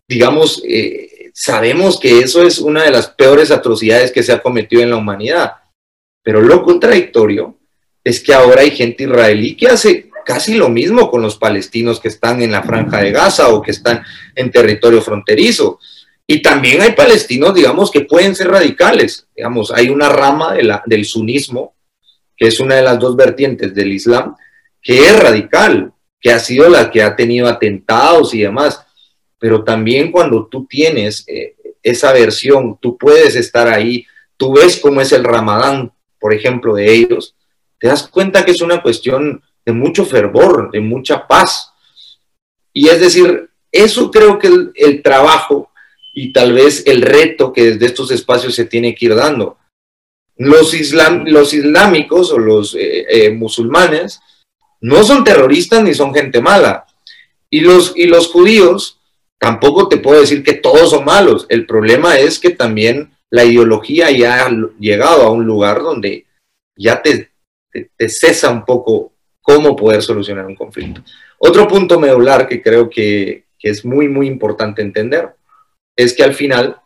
digamos, 0.08 0.62
eh, 0.66 1.09
sabemos 1.40 1.98
que 1.98 2.20
eso 2.20 2.44
es 2.44 2.60
una 2.60 2.84
de 2.84 2.92
las 2.92 3.08
peores 3.08 3.50
atrocidades 3.50 4.12
que 4.12 4.24
se 4.24 4.34
ha 4.34 4.42
cometido 4.42 4.82
en 4.82 4.90
la 4.90 4.98
humanidad. 4.98 5.54
Pero 6.22 6.42
lo 6.42 6.64
contradictorio 6.64 7.58
es 8.04 8.20
que 8.20 8.34
ahora 8.34 8.62
hay 8.62 8.72
gente 8.72 9.06
israelí 9.06 9.56
que 9.56 9.70
hace 9.70 10.10
casi 10.26 10.56
lo 10.56 10.68
mismo 10.68 11.10
con 11.10 11.22
los 11.22 11.38
palestinos 11.38 12.02
que 12.02 12.10
están 12.10 12.42
en 12.42 12.52
la 12.52 12.62
franja 12.62 13.02
de 13.02 13.12
Gaza 13.12 13.54
o 13.54 13.62
que 13.62 13.72
están 13.72 14.04
en 14.36 14.52
territorio 14.52 15.02
fronterizo. 15.02 15.80
Y 16.28 16.42
también 16.42 16.82
hay 16.82 16.92
palestinos, 16.92 17.54
digamos, 17.54 17.90
que 17.90 18.02
pueden 18.02 18.36
ser 18.36 18.50
radicales. 18.50 19.26
Digamos, 19.34 19.72
hay 19.72 19.88
una 19.90 20.10
rama 20.10 20.56
del 20.86 21.06
sunismo, 21.06 21.74
que 22.36 22.48
es 22.48 22.60
una 22.60 22.76
de 22.76 22.84
las 22.84 23.00
dos 23.00 23.16
vertientes 23.16 23.74
del 23.74 23.94
Islam, 23.94 24.36
que 24.82 25.08
es 25.08 25.18
radical, 25.18 25.94
que 26.20 26.34
ha 26.34 26.40
sido 26.40 26.68
la 26.68 26.92
que 26.92 27.02
ha 27.02 27.16
tenido 27.16 27.48
atentados 27.48 28.34
y 28.34 28.42
demás. 28.42 28.86
Pero 29.40 29.64
también 29.64 30.12
cuando 30.12 30.48
tú 30.48 30.68
tienes 30.68 31.24
eh, 31.28 31.56
esa 31.82 32.14
versión, 32.14 32.78
tú 32.80 32.98
puedes 32.98 33.36
estar 33.36 33.68
ahí, 33.68 34.06
tú 34.38 34.54
ves 34.54 34.80
cómo 34.80 35.02
es 35.02 35.12
el 35.12 35.24
ramadán, 35.24 35.92
por 36.20 36.34
ejemplo, 36.34 36.76
de 36.76 36.94
ellos, 36.94 37.36
te 37.80 37.88
das 37.88 38.08
cuenta 38.08 38.44
que 38.44 38.52
es 38.52 38.62
una 38.62 38.82
cuestión 38.82 39.42
de 39.66 39.72
mucho 39.72 40.06
fervor, 40.06 40.70
de 40.72 40.82
mucha 40.82 41.26
paz. 41.26 41.72
Y 42.74 42.90
es 42.90 43.00
decir, 43.00 43.50
eso 43.72 44.12
creo 44.12 44.38
que 44.38 44.48
el, 44.48 44.72
el 44.76 45.02
trabajo 45.02 45.72
y 46.14 46.34
tal 46.34 46.54
vez 46.54 46.84
el 46.86 47.02
reto 47.02 47.54
que 47.54 47.72
desde 47.72 47.86
estos 47.86 48.12
espacios 48.12 48.54
se 48.54 48.66
tiene 48.66 48.94
que 48.94 49.06
ir 49.06 49.16
dando. 49.16 49.58
Los, 50.36 50.74
islam, 50.74 51.26
los 51.26 51.54
islámicos 51.54 52.32
o 52.32 52.40
los 52.40 52.76
eh, 52.76 53.06
eh, 53.10 53.30
musulmanes 53.32 54.22
no 54.82 55.04
son 55.04 55.24
terroristas 55.24 55.84
ni 55.84 55.94
son 55.94 56.14
gente 56.14 56.42
mala. 56.42 56.86
Y 57.50 57.62
los, 57.62 57.94
y 57.96 58.06
los 58.06 58.28
judíos 58.28 58.99
tampoco 59.40 59.88
te 59.88 59.98
puedo 59.98 60.22
decir 60.22 60.44
que 60.44 60.54
todos 60.54 60.92
son 60.92 61.06
malos. 61.06 61.46
El 61.50 61.66
problema 61.66 62.18
es 62.18 62.40
que 62.40 62.52
también 62.52 63.12
la 63.30 63.46
ideología 63.46 64.12
ya 64.12 64.46
ha 64.46 64.50
llegado 64.80 65.24
a 65.24 65.32
un 65.32 65.46
lugar 65.46 65.82
donde 65.82 66.26
ya 66.76 67.02
te, 67.02 67.32
te 67.72 68.10
cesa 68.10 68.50
un 68.50 68.66
poco 68.66 69.14
cómo 69.42 69.76
poder 69.76 70.02
solucionar 70.02 70.46
un 70.46 70.56
conflicto. 70.56 71.02
Otro 71.40 71.68
punto 71.68 72.00
medular 72.00 72.48
que 72.48 72.62
creo 72.62 72.90
que, 72.90 73.46
es 73.62 73.84
muy, 73.84 74.08
muy 74.08 74.28
importante 74.28 74.82
entender 74.82 75.36
es 75.98 76.14
que 76.14 76.24
al 76.24 76.34
final 76.34 76.78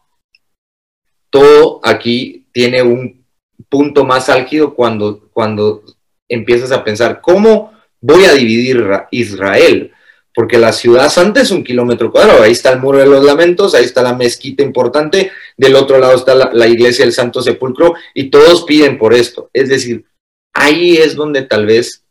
todo 1.30 1.80
aquí 1.84 2.48
tiene 2.52 2.82
un 2.82 3.24
punto 3.70 4.06
más 4.06 4.28
álgido 4.28 4.74
cuando, 4.74 5.30
cuando 5.32 5.84
empiezas 6.28 6.72
a 6.72 6.84
pensar, 6.84 7.22
¿cómo 7.22 7.72
voy 8.02 8.26
a 8.26 8.34
dividir 8.34 8.84
Israel? 9.12 9.92
Porque 10.34 10.58
la 10.58 10.74
ciudad 10.74 11.10
santa 11.10 11.42
es 11.42 11.52
un 11.52 11.64
kilómetro 11.64 12.12
cuadrado, 12.12 12.44
ahí 12.44 12.52
está 12.52 12.72
el 12.72 12.80
muro 12.80 12.98
de 12.98 13.06
los 13.06 13.24
lamentos, 13.24 13.76
ahí 13.76 13.86
está 13.86 14.02
la 14.02 14.16
mezquita 14.16 14.64
importante, 14.64 15.32
del 15.58 15.76
otro 15.76 16.00
lado 16.00 16.16
está 16.16 16.34
la, 16.34 16.68
iglesia 16.68 17.06
del 17.06 17.14
Santo 17.14 17.42
Sepulcro 17.42 17.94
y 18.14 18.30
todos 18.30 18.64
piden 18.64 18.98
por 18.98 19.14
esto. 19.14 19.50
Es 19.54 19.70
decir, 19.70 20.06
ahí 20.54 20.98
es 20.98 21.16
donde 21.16 21.44
tal 21.44 21.66
vez 21.66 22.04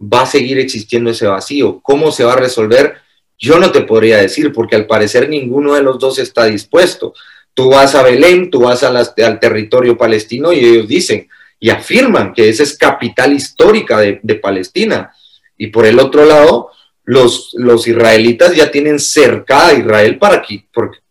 va 0.00 0.22
a 0.22 0.26
seguir 0.26 0.58
existiendo 0.58 1.10
ese 1.10 1.26
vacío. 1.26 1.80
¿Cómo 1.82 2.12
se 2.12 2.24
va 2.24 2.32
a 2.32 2.36
resolver? 2.36 2.96
Yo 3.38 3.58
no 3.58 3.70
te 3.72 3.82
podría 3.82 4.18
decir, 4.18 4.52
porque 4.52 4.76
al 4.76 4.86
parecer 4.86 5.28
ninguno 5.28 5.74
de 5.74 5.82
los 5.82 5.98
dos 5.98 6.18
está 6.18 6.46
dispuesto. 6.46 7.12
Tú 7.52 7.70
vas 7.70 7.94
a 7.94 8.02
Belén, 8.02 8.50
tú 8.50 8.60
vas 8.60 8.82
al 8.82 9.40
territorio 9.40 9.96
palestino 9.96 10.52
y 10.52 10.60
ellos 10.60 10.88
dicen, 10.88 11.28
y 11.58 11.70
afirman 11.70 12.32
que 12.34 12.48
esa 12.48 12.62
es 12.62 12.76
capital 12.76 13.32
histórica 13.32 13.98
de, 13.98 14.34
Palestina. 14.36 15.12
Y 15.56 15.68
por 15.68 15.86
el 15.86 15.98
otro 15.98 16.24
lado, 16.24 16.70
los, 17.06 17.52
los 17.54 17.86
israelitas 17.86 18.54
ya 18.54 18.70
tienen 18.70 18.98
cercada 18.98 19.68
a 19.68 19.74
Israel 19.74 20.18
para 20.18 20.42
que, 20.42 20.66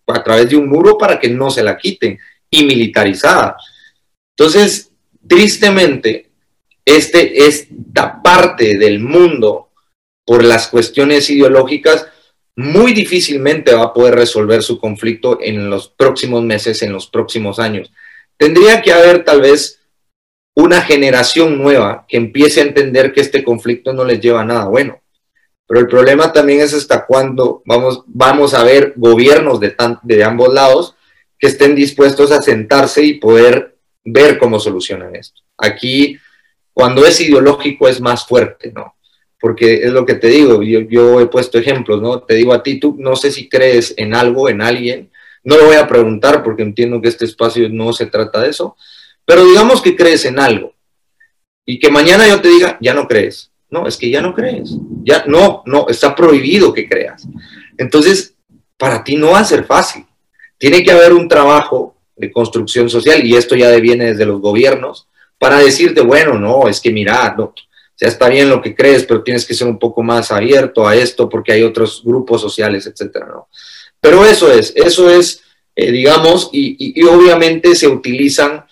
a 0.08 0.24
través 0.24 0.50
de 0.50 0.58
un 0.58 0.70
muro 0.70 0.98
para 0.98 1.20
que 1.20 1.30
no 1.30 1.50
se 1.50 1.64
la 1.64 1.78
quiten 1.78 2.20
y 2.50 2.66
militarizada. 2.66 3.58
Entonces, 4.38 4.92
tristemente, 5.26 6.30
este, 6.84 7.48
esta 7.48 8.22
parte 8.22 8.78
del 8.78 9.00
mundo, 9.00 9.70
por 10.26 10.44
las 10.44 10.68
cuestiones 10.68 11.30
ideológicas, 11.30 12.08
muy 12.58 12.94
difícilmente 12.94 13.74
va 13.74 13.86
a 13.86 13.94
poder 13.94 14.16
resolver 14.16 14.64
su 14.64 14.80
conflicto 14.80 15.40
en 15.42 15.70
los 15.70 15.90
próximos 15.90 16.44
meses, 16.44 16.82
en 16.82 16.92
los 16.92 17.08
próximos 17.08 17.58
años. 17.60 17.92
Tendría 18.38 18.82
que 18.82 18.92
haber 18.92 19.24
tal 19.24 19.42
vez 19.42 19.82
una 20.56 20.82
generación 20.82 21.58
nueva 21.58 22.06
que 22.08 22.18
empiece 22.18 22.62
a 22.62 22.66
entender 22.66 23.14
que 23.14 23.22
este 23.22 23.44
conflicto 23.44 23.94
no 23.94 24.04
les 24.04 24.20
lleva 24.20 24.42
a 24.42 24.46
nada 24.46 24.66
bueno. 24.66 25.02
Pero 25.68 25.80
el 25.80 25.88
problema 25.88 26.32
también 26.32 26.62
es 26.62 26.74
hasta 26.74 27.06
cuándo 27.06 27.62
vamos, 27.66 28.04
vamos 28.08 28.54
a 28.54 28.64
ver 28.64 28.94
gobiernos 28.96 29.60
de, 29.60 29.76
de 30.04 30.24
ambos 30.24 30.54
lados 30.54 30.96
que 31.40 31.48
estén 31.48 31.76
dispuestos 31.76 32.32
a 32.32 32.42
sentarse 32.42 33.04
y 33.04 33.16
poder 33.16 33.76
ver 34.04 34.38
cómo 34.38 34.60
solucionan 34.60 35.16
esto. 35.16 35.42
Aquí, 35.58 36.18
cuando 36.74 37.06
es 37.06 37.20
ideológico, 37.20 37.88
es 37.88 38.00
más 38.00 38.26
fuerte, 38.26 38.72
¿no? 38.72 38.96
Porque 39.40 39.84
es 39.84 39.92
lo 39.92 40.06
que 40.06 40.16
te 40.16 40.28
digo, 40.28 40.62
yo, 40.62 40.82
yo 40.82 41.20
he 41.20 41.28
puesto 41.28 41.58
ejemplos, 41.58 42.02
¿no? 42.02 42.22
Te 42.22 42.36
digo 42.36 42.54
a 42.54 42.64
ti, 42.64 42.80
tú 42.80 42.96
no 43.00 43.16
sé 43.16 43.32
si 43.32 43.50
crees 43.50 43.94
en 43.98 44.16
algo, 44.16 44.50
en 44.50 44.62
alguien, 44.62 45.12
no 45.44 45.58
lo 45.58 45.66
voy 45.66 45.76
a 45.76 45.88
preguntar 45.88 46.44
porque 46.44 46.64
entiendo 46.64 47.02
que 47.02 47.10
este 47.10 47.26
espacio 47.26 47.70
no 47.70 47.94
se 47.94 48.08
trata 48.08 48.42
de 48.42 48.50
eso, 48.50 48.76
pero 49.26 49.44
digamos 49.46 49.82
que 49.82 49.96
crees 49.96 50.26
en 50.26 50.40
algo 50.40 50.74
y 51.66 51.80
que 51.80 51.90
mañana 51.90 52.28
yo 52.28 52.42
te 52.42 52.50
diga, 52.50 52.78
ya 52.82 52.94
no 52.94 53.08
crees. 53.08 53.52
No, 53.76 53.88
es 53.88 53.98
que 53.98 54.10
ya 54.10 54.22
no 54.22 54.34
crees. 54.34 54.72
Ya 55.04 55.26
no, 55.28 55.62
no, 55.66 55.86
está 55.90 56.16
prohibido 56.16 56.74
que 56.74 56.88
creas. 56.88 57.28
Entonces, 57.78 58.36
para 58.78 59.04
ti 59.04 59.18
no 59.18 59.32
va 59.32 59.40
a 59.40 59.46
ser 59.46 59.66
fácil. 59.66 60.06
Tiene 60.58 60.82
que 60.82 60.92
haber 60.92 61.12
un 61.12 61.28
trabajo 61.28 61.98
de 62.16 62.32
construcción 62.32 62.90
social 62.90 63.26
y 63.26 63.36
esto 63.36 63.56
ya 63.56 63.70
viene 63.76 64.06
desde 64.06 64.26
los 64.26 64.40
gobiernos 64.40 65.10
para 65.38 65.60
decirte, 65.60 66.00
bueno, 66.00 66.40
no, 66.40 66.70
es 66.70 66.80
que 66.80 66.92
mira, 66.92 67.36
no, 67.38 67.54
está 68.00 68.30
bien 68.30 68.50
lo 68.50 68.62
que 68.62 68.74
crees, 68.74 69.04
pero 69.04 69.24
tienes 69.24 69.46
que 69.46 69.54
ser 69.54 69.68
un 69.68 69.78
poco 69.78 70.02
más 70.02 70.32
abierto 70.32 70.88
a 70.88 70.96
esto 70.96 71.28
porque 71.28 71.52
hay 71.52 71.64
otros 71.64 72.02
grupos 72.06 72.40
sociales, 72.40 72.88
etcétera, 72.88 73.26
¿no? 73.28 73.50
Pero 74.00 74.24
eso 74.24 74.50
es, 74.50 74.72
eso 74.76 75.10
es, 75.10 75.42
eh, 75.76 75.92
digamos, 75.92 76.50
y, 76.54 77.04
obviamente 77.04 77.76
se 77.76 77.90
utilizan, 77.90 78.64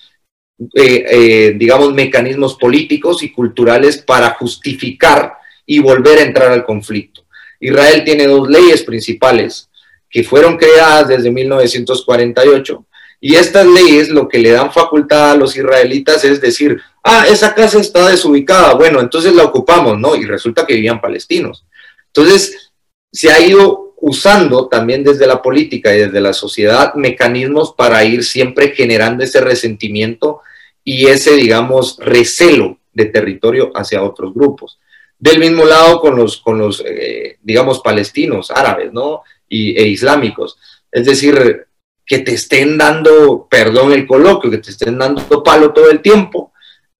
eh, 0.76 1.06
eh, 1.10 1.54
digamos, 1.58 1.94
mecanismos 1.94 2.56
políticos 2.56 3.24
y 3.24 3.32
culturales 3.32 3.98
para 3.98 4.32
justificar 4.32 5.34
y 5.66 5.80
volver 5.80 6.20
a 6.20 6.24
entrar 6.24 6.52
al 6.52 6.66
conflicto. 6.66 7.26
Israel 7.60 8.04
tiene 8.04 8.28
dos 8.28 8.48
leyes 8.50 8.84
principales 8.84 9.70
que 10.10 10.24
fueron 10.24 10.58
creadas 10.58 11.08
desde 11.08 11.32
1948 11.32 12.86
y 13.20 13.36
estas 13.36 13.66
leyes 13.66 14.10
lo 14.10 14.28
que 14.28 14.38
le 14.38 14.52
dan 14.52 14.72
facultad 14.72 15.32
a 15.32 15.36
los 15.36 15.56
israelitas 15.56 16.24
es 16.26 16.42
decir, 16.42 16.80
ah, 17.04 17.26
esa 17.28 17.56
casa 17.56 17.80
está 17.80 18.10
desubicada, 18.10 18.74
bueno, 18.74 19.00
entonces 19.00 19.34
la 19.34 19.46
ocupamos, 19.46 19.98
¿no? 19.98 20.16
Y 20.16 20.26
resulta 20.26 20.68
que 20.68 20.76
vivían 20.76 21.02
palestinos. 21.02 21.66
Entonces, 22.08 22.72
se 23.12 23.32
ha 23.32 23.40
ido 23.40 23.83
usando 24.06 24.68
también 24.68 25.02
desde 25.02 25.26
la 25.26 25.42
política 25.42 25.96
y 25.96 26.00
desde 26.00 26.20
la 26.20 26.34
sociedad 26.34 26.94
mecanismos 26.96 27.74
para 27.74 28.04
ir 28.04 28.26
siempre 28.26 28.76
generando 28.76 29.24
ese 29.24 29.40
resentimiento 29.40 30.42
y 30.84 31.06
ese, 31.06 31.36
digamos, 31.38 31.98
recelo 32.00 32.80
de 32.92 33.06
territorio 33.06 33.72
hacia 33.74 34.04
otros 34.04 34.34
grupos. 34.34 34.78
Del 35.18 35.40
mismo 35.40 35.64
lado 35.64 36.02
con 36.02 36.18
los, 36.18 36.36
con 36.36 36.58
los 36.58 36.84
eh, 36.86 37.38
digamos, 37.42 37.80
palestinos, 37.80 38.52
árabes, 38.52 38.92
¿no? 38.92 39.22
Y, 39.48 39.80
e 39.80 39.88
islámicos. 39.88 40.58
Es 40.92 41.06
decir, 41.06 41.66
que 42.06 42.20
te 42.20 42.34
estén 42.34 42.78
dando, 42.78 43.48
perdón 43.50 43.94
el 43.94 44.06
coloquio, 44.06 44.52
que 44.52 44.58
te 44.58 44.72
estén 44.72 44.98
dando 44.98 45.42
palo 45.44 45.72
todo 45.72 45.90
el 45.90 46.02
tiempo. 46.02 46.52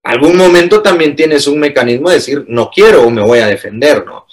Algún 0.02 0.38
momento 0.38 0.80
también 0.80 1.14
tienes 1.14 1.46
un 1.48 1.58
mecanismo 1.60 2.08
de 2.08 2.14
decir, 2.14 2.46
no 2.48 2.70
quiero 2.70 3.02
o 3.02 3.10
me 3.10 3.20
voy 3.20 3.40
a 3.40 3.46
defender, 3.46 4.06
¿no? 4.06 4.24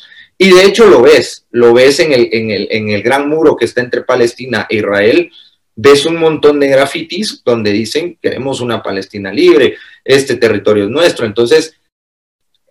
Y 0.43 0.49
de 0.49 0.65
hecho 0.65 0.88
lo 0.88 1.04
ves, 1.04 1.45
lo 1.51 1.71
ves 1.71 1.99
en 1.99 2.13
el, 2.13 2.27
en 2.32 2.49
el, 2.49 2.67
en 2.71 2.89
el 2.89 3.04
gran 3.04 3.30
muro 3.30 3.56
que 3.56 3.65
está 3.65 3.82
entre 3.82 4.01
Palestina 4.01 4.65
e 4.67 4.77
Israel, 4.77 5.32
ves 5.75 6.08
un 6.08 6.15
montón 6.15 6.60
de 6.60 6.67
grafitis 6.67 7.43
donde 7.45 7.71
dicen 7.71 8.17
queremos 8.19 8.60
una 8.60 8.82
Palestina 8.82 9.32
libre, 9.32 9.75
este 10.04 10.38
territorio 10.38 10.86
es 10.86 10.89
nuestro. 10.89 11.27
Entonces, 11.27 11.75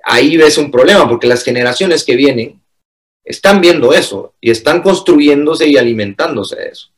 ahí 0.03 0.37
ves 0.37 0.59
un 0.59 0.73
problema, 0.73 1.09
porque 1.09 1.29
las 1.29 1.45
generaciones 1.45 2.03
que 2.03 2.17
vienen 2.17 2.61
están 3.25 3.61
viendo 3.61 3.93
eso 3.93 4.35
y 4.41 4.51
están 4.51 4.83
construyéndose 4.83 5.69
y 5.69 5.77
alimentándose 5.77 6.57
de 6.57 6.69
eso. 6.71 6.89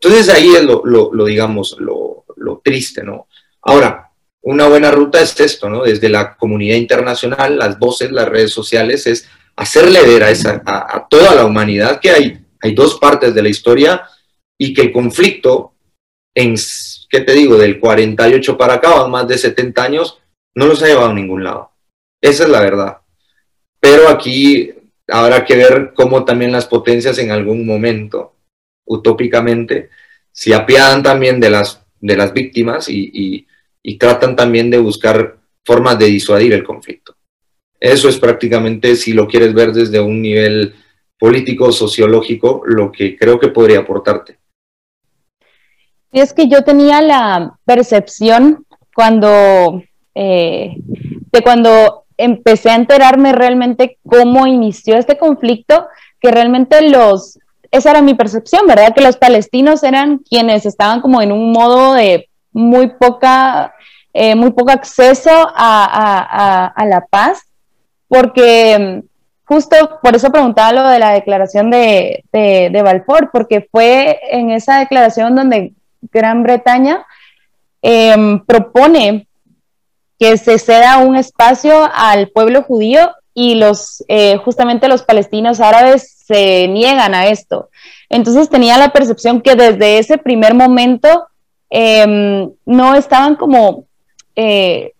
Entonces 0.00 0.34
ahí 0.34 0.54
es 0.54 0.64
lo, 0.64 0.80
lo, 0.86 1.24
digamos, 1.26 1.76
lo, 1.78 2.24
lo, 2.36 2.62
triste, 2.64 3.02
¿no? 3.02 3.28
Ahora, 3.60 4.08
una 4.40 4.68
buena 4.68 4.90
ruta 4.90 5.20
es 5.20 5.38
esto, 5.38 5.68
¿no? 5.68 5.82
Desde 5.82 6.08
la 6.08 6.34
comunidad 6.34 6.76
internacional, 6.76 7.58
las 7.58 7.78
voces, 7.78 8.10
las 8.10 8.26
redes 8.26 8.52
sociales, 8.52 9.06
es 9.06 9.28
hacerle 9.56 10.02
ver 10.02 10.24
a, 10.24 11.06
toda 11.08 11.34
la 11.34 11.44
humanidad 11.44 12.00
que 12.00 12.10
hay, 12.10 12.38
hay 12.60 12.74
dos 12.74 12.98
partes 12.98 13.34
de 13.34 13.42
la 13.42 13.48
historia 13.48 14.02
y 14.58 14.74
que 14.74 14.82
el 14.82 14.92
conflicto, 14.92 15.74
en, 16.34 16.54
¿qué 17.08 17.20
te 17.20 17.32
digo?, 17.32 17.56
del 17.56 17.78
48 17.78 18.56
para 18.56 18.74
acá, 18.74 18.94
van 18.94 19.10
más 19.10 19.28
de 19.28 19.38
70 19.38 19.82
años, 19.82 20.18
no 20.54 20.66
los 20.66 20.82
ha 20.82 20.86
llevado 20.86 21.10
a 21.10 21.14
ningún 21.14 21.44
lado. 21.44 21.70
Esa 22.20 22.44
es 22.44 22.50
la 22.50 22.60
verdad. 22.60 22.98
Pero 23.80 24.08
aquí 24.08 24.72
habrá 25.08 25.44
que 25.44 25.56
ver 25.56 25.92
cómo 25.94 26.24
también 26.24 26.52
las 26.52 26.66
potencias 26.66 27.18
en 27.18 27.30
algún 27.30 27.66
momento, 27.66 28.34
utópicamente, 28.86 29.90
se 30.32 30.54
apiadan 30.54 31.02
también 31.02 31.38
de 31.38 31.50
las, 31.50 31.84
de 32.00 32.16
las 32.16 32.32
víctimas 32.32 32.88
y, 32.88 33.46
y 33.82 33.98
tratan 33.98 34.34
también 34.34 34.70
de 34.70 34.78
buscar 34.78 35.36
formas 35.64 35.98
de 35.98 36.06
disuadir 36.06 36.54
el 36.54 36.64
conflicto. 36.64 37.14
Eso 37.84 38.08
es 38.08 38.16
prácticamente, 38.16 38.96
si 38.96 39.12
lo 39.12 39.28
quieres 39.28 39.52
ver 39.52 39.70
desde 39.70 40.00
un 40.00 40.22
nivel 40.22 40.74
político, 41.18 41.70
sociológico, 41.70 42.62
lo 42.64 42.90
que 42.90 43.14
creo 43.14 43.38
que 43.38 43.48
podría 43.48 43.80
aportarte. 43.80 44.38
Y 46.10 46.20
es 46.20 46.32
que 46.32 46.48
yo 46.48 46.64
tenía 46.64 47.02
la 47.02 47.58
percepción 47.66 48.64
cuando, 48.94 49.82
eh, 50.14 50.76
de 50.78 51.42
cuando 51.42 52.04
empecé 52.16 52.70
a 52.70 52.76
enterarme 52.76 53.34
realmente 53.34 53.98
cómo 54.08 54.46
inició 54.46 54.96
este 54.96 55.18
conflicto, 55.18 55.86
que 56.20 56.30
realmente 56.30 56.88
los, 56.88 57.38
esa 57.70 57.90
era 57.90 58.00
mi 58.00 58.14
percepción, 58.14 58.66
¿verdad? 58.66 58.94
Que 58.94 59.02
los 59.02 59.18
palestinos 59.18 59.82
eran 59.82 60.20
quienes 60.26 60.64
estaban 60.64 61.02
como 61.02 61.20
en 61.20 61.32
un 61.32 61.52
modo 61.52 61.92
de 61.92 62.30
muy 62.50 62.94
poca, 62.98 63.74
eh, 64.14 64.34
muy 64.34 64.52
poco 64.52 64.70
acceso 64.70 65.30
a, 65.54 66.72
a 66.74 66.86
la 66.86 67.04
paz 67.10 67.42
porque 68.08 69.02
mm, 69.02 69.08
justo 69.44 70.00
por 70.02 70.16
eso 70.16 70.30
preguntaba 70.30 70.72
lo 70.72 70.88
de 70.88 70.98
la 70.98 71.12
declaración 71.12 71.70
de, 71.70 72.24
de, 72.32 72.82
Balfour, 72.82 73.30
porque 73.32 73.68
fue 73.70 74.20
en 74.30 74.50
esa 74.50 74.78
declaración 74.78 75.34
donde 75.34 75.72
Gran 76.12 76.42
Bretaña 76.42 77.06
em, 77.82 78.44
propone 78.44 79.26
que 80.18 80.36
se 80.38 80.58
ceda 80.58 80.98
un 80.98 81.16
espacio 81.16 81.88
al 81.94 82.28
pueblo 82.28 82.62
judío 82.62 83.12
y 83.34 83.56
los 83.56 84.04
eh, 84.08 84.36
justamente 84.38 84.88
los 84.88 85.02
palestinos 85.02 85.60
árabes 85.60 86.24
se 86.26 86.68
niegan 86.68 87.14
a 87.14 87.26
esto. 87.26 87.68
Entonces 88.08 88.48
tenía 88.48 88.78
la 88.78 88.92
percepción 88.92 89.40
que 89.40 89.56
desde 89.56 89.98
ese 89.98 90.18
primer 90.18 90.54
momento 90.54 91.26
em, 91.68 92.50
no 92.64 92.94
estaban 92.94 93.34
como 93.34 93.86
eh, 94.36 94.93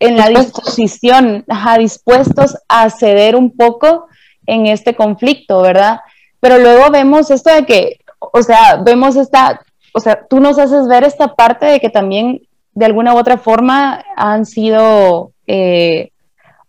en 0.00 0.16
la 0.16 0.28
disposición, 0.28 1.44
dispuestos 1.78 2.56
a 2.68 2.88
ceder 2.88 3.36
un 3.36 3.54
poco 3.54 4.06
en 4.46 4.66
este 4.66 4.96
conflicto, 4.96 5.60
¿verdad? 5.60 6.00
Pero 6.40 6.58
luego 6.58 6.90
vemos 6.90 7.30
esto 7.30 7.54
de 7.54 7.66
que, 7.66 8.00
o 8.18 8.42
sea, 8.42 8.78
vemos 8.82 9.16
esta, 9.16 9.60
o 9.92 10.00
sea, 10.00 10.26
tú 10.26 10.40
nos 10.40 10.58
haces 10.58 10.88
ver 10.88 11.04
esta 11.04 11.34
parte 11.34 11.66
de 11.66 11.80
que 11.80 11.90
también 11.90 12.40
de 12.72 12.86
alguna 12.86 13.14
u 13.14 13.18
otra 13.18 13.36
forma 13.36 14.02
han 14.16 14.46
sido 14.46 15.32
eh, 15.46 16.10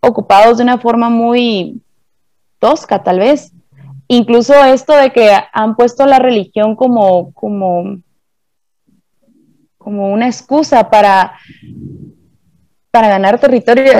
ocupados 0.01 0.57
de 0.57 0.63
una 0.63 0.77
forma 0.77 1.09
muy 1.09 1.81
tosca, 2.59 3.01
tal 3.01 3.19
vez. 3.19 3.53
Incluso 4.09 4.53
esto 4.65 4.93
de 4.93 5.11
que 5.13 5.31
han 5.53 5.77
puesto 5.77 6.05
la 6.05 6.19
religión 6.19 6.75
como, 6.75 7.31
como, 7.31 7.99
como 9.77 10.11
una 10.11 10.27
excusa 10.27 10.89
para 10.89 11.33
para 12.91 13.07
ganar 13.07 13.39
territorio. 13.39 13.93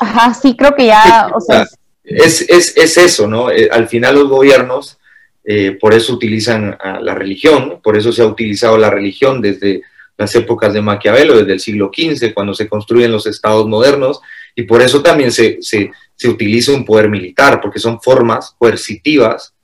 ajá, 0.00 0.34
sí, 0.34 0.54
creo 0.54 0.74
que 0.74 0.86
ya, 0.86 1.30
o 1.34 1.40
sea, 1.40 1.66
es, 2.04 2.42
es, 2.48 2.76
es, 2.76 2.96
eso, 2.96 3.26
¿no? 3.26 3.50
Eh, 3.50 3.68
al 3.72 3.88
final 3.88 4.14
los 4.14 4.28
gobiernos, 4.28 4.98
eh, 5.44 5.72
por 5.80 5.94
eso 5.94 6.12
utilizan 6.12 6.76
la 7.00 7.14
religión, 7.14 7.80
por 7.82 7.96
eso 7.96 8.12
se 8.12 8.22
ha 8.22 8.26
utilizado 8.26 8.76
la 8.76 8.90
religión 8.90 9.40
desde, 9.40 9.82
las 10.20 10.34
épocas 10.34 10.74
de 10.74 10.82
Maquiavelo, 10.82 11.38
desde 11.38 11.54
el 11.54 11.60
siglo 11.60 11.90
XV, 11.90 12.34
cuando 12.34 12.52
se 12.52 12.68
construyen 12.68 13.10
los 13.10 13.26
estados 13.26 13.66
modernos, 13.66 14.20
y 14.54 14.64
por 14.64 14.82
eso 14.82 15.02
también 15.02 15.32
se, 15.32 15.56
se, 15.62 15.90
se 16.14 16.28
utiliza 16.28 16.72
un 16.72 16.84
poder 16.84 17.08
militar, 17.08 17.58
porque 17.58 17.78
son 17.78 18.02
formas 18.02 18.54
coercitivas, 18.58 19.54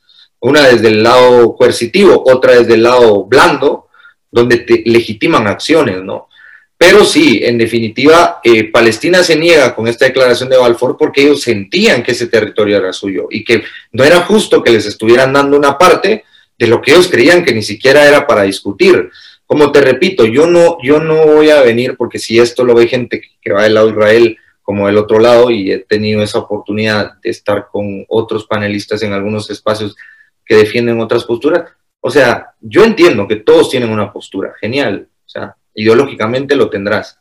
una 0.40 0.66
desde 0.66 0.88
el 0.88 1.02
lado 1.02 1.54
coercitivo, 1.56 2.24
otra 2.26 2.54
desde 2.54 2.72
el 2.72 2.84
lado 2.84 3.24
blando, 3.26 3.88
donde 4.30 4.56
te 4.56 4.82
legitiman 4.86 5.46
acciones, 5.46 6.02
¿no? 6.02 6.28
Pero 6.78 7.04
sí, 7.04 7.40
en 7.42 7.56
definitiva, 7.56 8.40
eh, 8.44 8.70
Palestina 8.70 9.22
se 9.22 9.36
niega 9.36 9.74
con 9.74 9.88
esta 9.88 10.04
declaración 10.04 10.50
de 10.50 10.58
Balfour 10.58 10.96
porque 10.98 11.22
ellos 11.22 11.40
sentían 11.40 12.02
que 12.02 12.12
ese 12.12 12.26
territorio 12.26 12.76
era 12.76 12.92
suyo 12.92 13.28
y 13.30 13.44
que 13.44 13.62
no 13.92 14.04
era 14.04 14.20
justo 14.20 14.62
que 14.62 14.72
les 14.72 14.84
estuvieran 14.84 15.32
dando 15.32 15.56
una 15.56 15.78
parte 15.78 16.24
de 16.58 16.66
lo 16.66 16.82
que 16.82 16.92
ellos 16.92 17.08
creían 17.08 17.44
que 17.44 17.54
ni 17.54 17.62
siquiera 17.62 18.06
era 18.06 18.26
para 18.26 18.42
discutir. 18.42 19.10
Como 19.46 19.72
te 19.72 19.80
repito, 19.80 20.26
yo 20.26 20.46
no, 20.46 20.76
yo 20.82 21.00
no 21.00 21.24
voy 21.26 21.50
a 21.50 21.62
venir 21.62 21.96
porque 21.96 22.18
si 22.18 22.38
esto 22.38 22.62
lo 22.62 22.74
ve 22.74 22.88
gente 22.88 23.22
que 23.40 23.52
va 23.52 23.62
del 23.62 23.74
lado 23.74 23.86
de 23.86 23.92
Israel 23.92 24.38
como 24.60 24.86
del 24.86 24.98
otro 24.98 25.18
lado 25.18 25.50
y 25.50 25.70
he 25.70 25.78
tenido 25.78 26.22
esa 26.22 26.40
oportunidad 26.40 27.20
de 27.22 27.30
estar 27.30 27.68
con 27.70 28.04
otros 28.08 28.46
panelistas 28.46 29.02
en 29.02 29.12
algunos 29.12 29.48
espacios 29.48 29.96
que 30.44 30.56
defienden 30.56 31.00
otras 31.00 31.24
posturas. 31.24 31.70
O 32.00 32.10
sea, 32.10 32.54
yo 32.60 32.84
entiendo 32.84 33.26
que 33.26 33.36
todos 33.36 33.70
tienen 33.70 33.90
una 33.90 34.12
postura, 34.12 34.54
genial, 34.60 35.08
o 35.24 35.28
sea, 35.28 35.56
ideológicamente 35.76 36.56
lo 36.56 36.68
tendrás, 36.68 37.18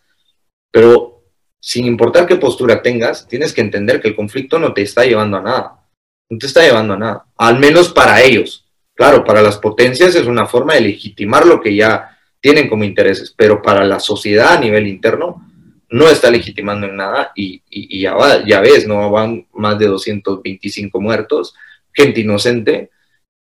pero 0.72 1.24
sin 1.60 1.86
importar 1.86 2.26
qué 2.26 2.38
postura 2.38 2.82
tengas, 2.82 3.28
tienes 3.28 3.54
que 3.54 3.62
entender 3.62 4.02
que 4.02 4.08
el 4.08 4.16
conflicto 4.16 4.60
no 4.60 4.74
te 4.74 4.82
está 4.82 5.04
llevando 5.04 5.38
a 5.38 5.42
nada, 5.42 5.88
no 6.30 6.38
te 6.38 6.48
está 6.48 6.62
llevando 6.62 6.94
a 6.94 6.98
nada, 6.98 7.26
al 7.38 7.60
menos 7.60 7.90
para 7.90 8.22
ellos. 8.22 8.66
Claro, 8.94 9.26
para 9.26 9.42
las 9.42 9.58
potencias 9.58 10.16
es 10.16 10.26
una 10.26 10.46
forma 10.46 10.76
de 10.76 10.82
legitimar 10.82 11.46
lo 11.46 11.60
que 11.60 11.76
ya 11.76 12.18
tienen 12.40 12.70
como 12.70 12.84
intereses, 12.84 13.34
pero 13.36 13.62
para 13.62 13.84
la 13.84 14.00
sociedad 14.00 14.54
a 14.54 14.60
nivel 14.60 14.88
interno 14.88 15.44
no 15.90 16.08
está 16.08 16.30
legitimando 16.30 16.88
en 16.88 16.96
nada 16.96 17.32
y, 17.36 17.62
ya, 18.00 18.16
ya 18.46 18.62
ves, 18.62 18.88
no 18.88 19.12
van 19.12 19.48
más 19.54 19.78
de 19.80 19.88
225 19.88 21.02
muertos, 21.02 21.54
gente 21.92 22.22
inocente, 22.22 22.92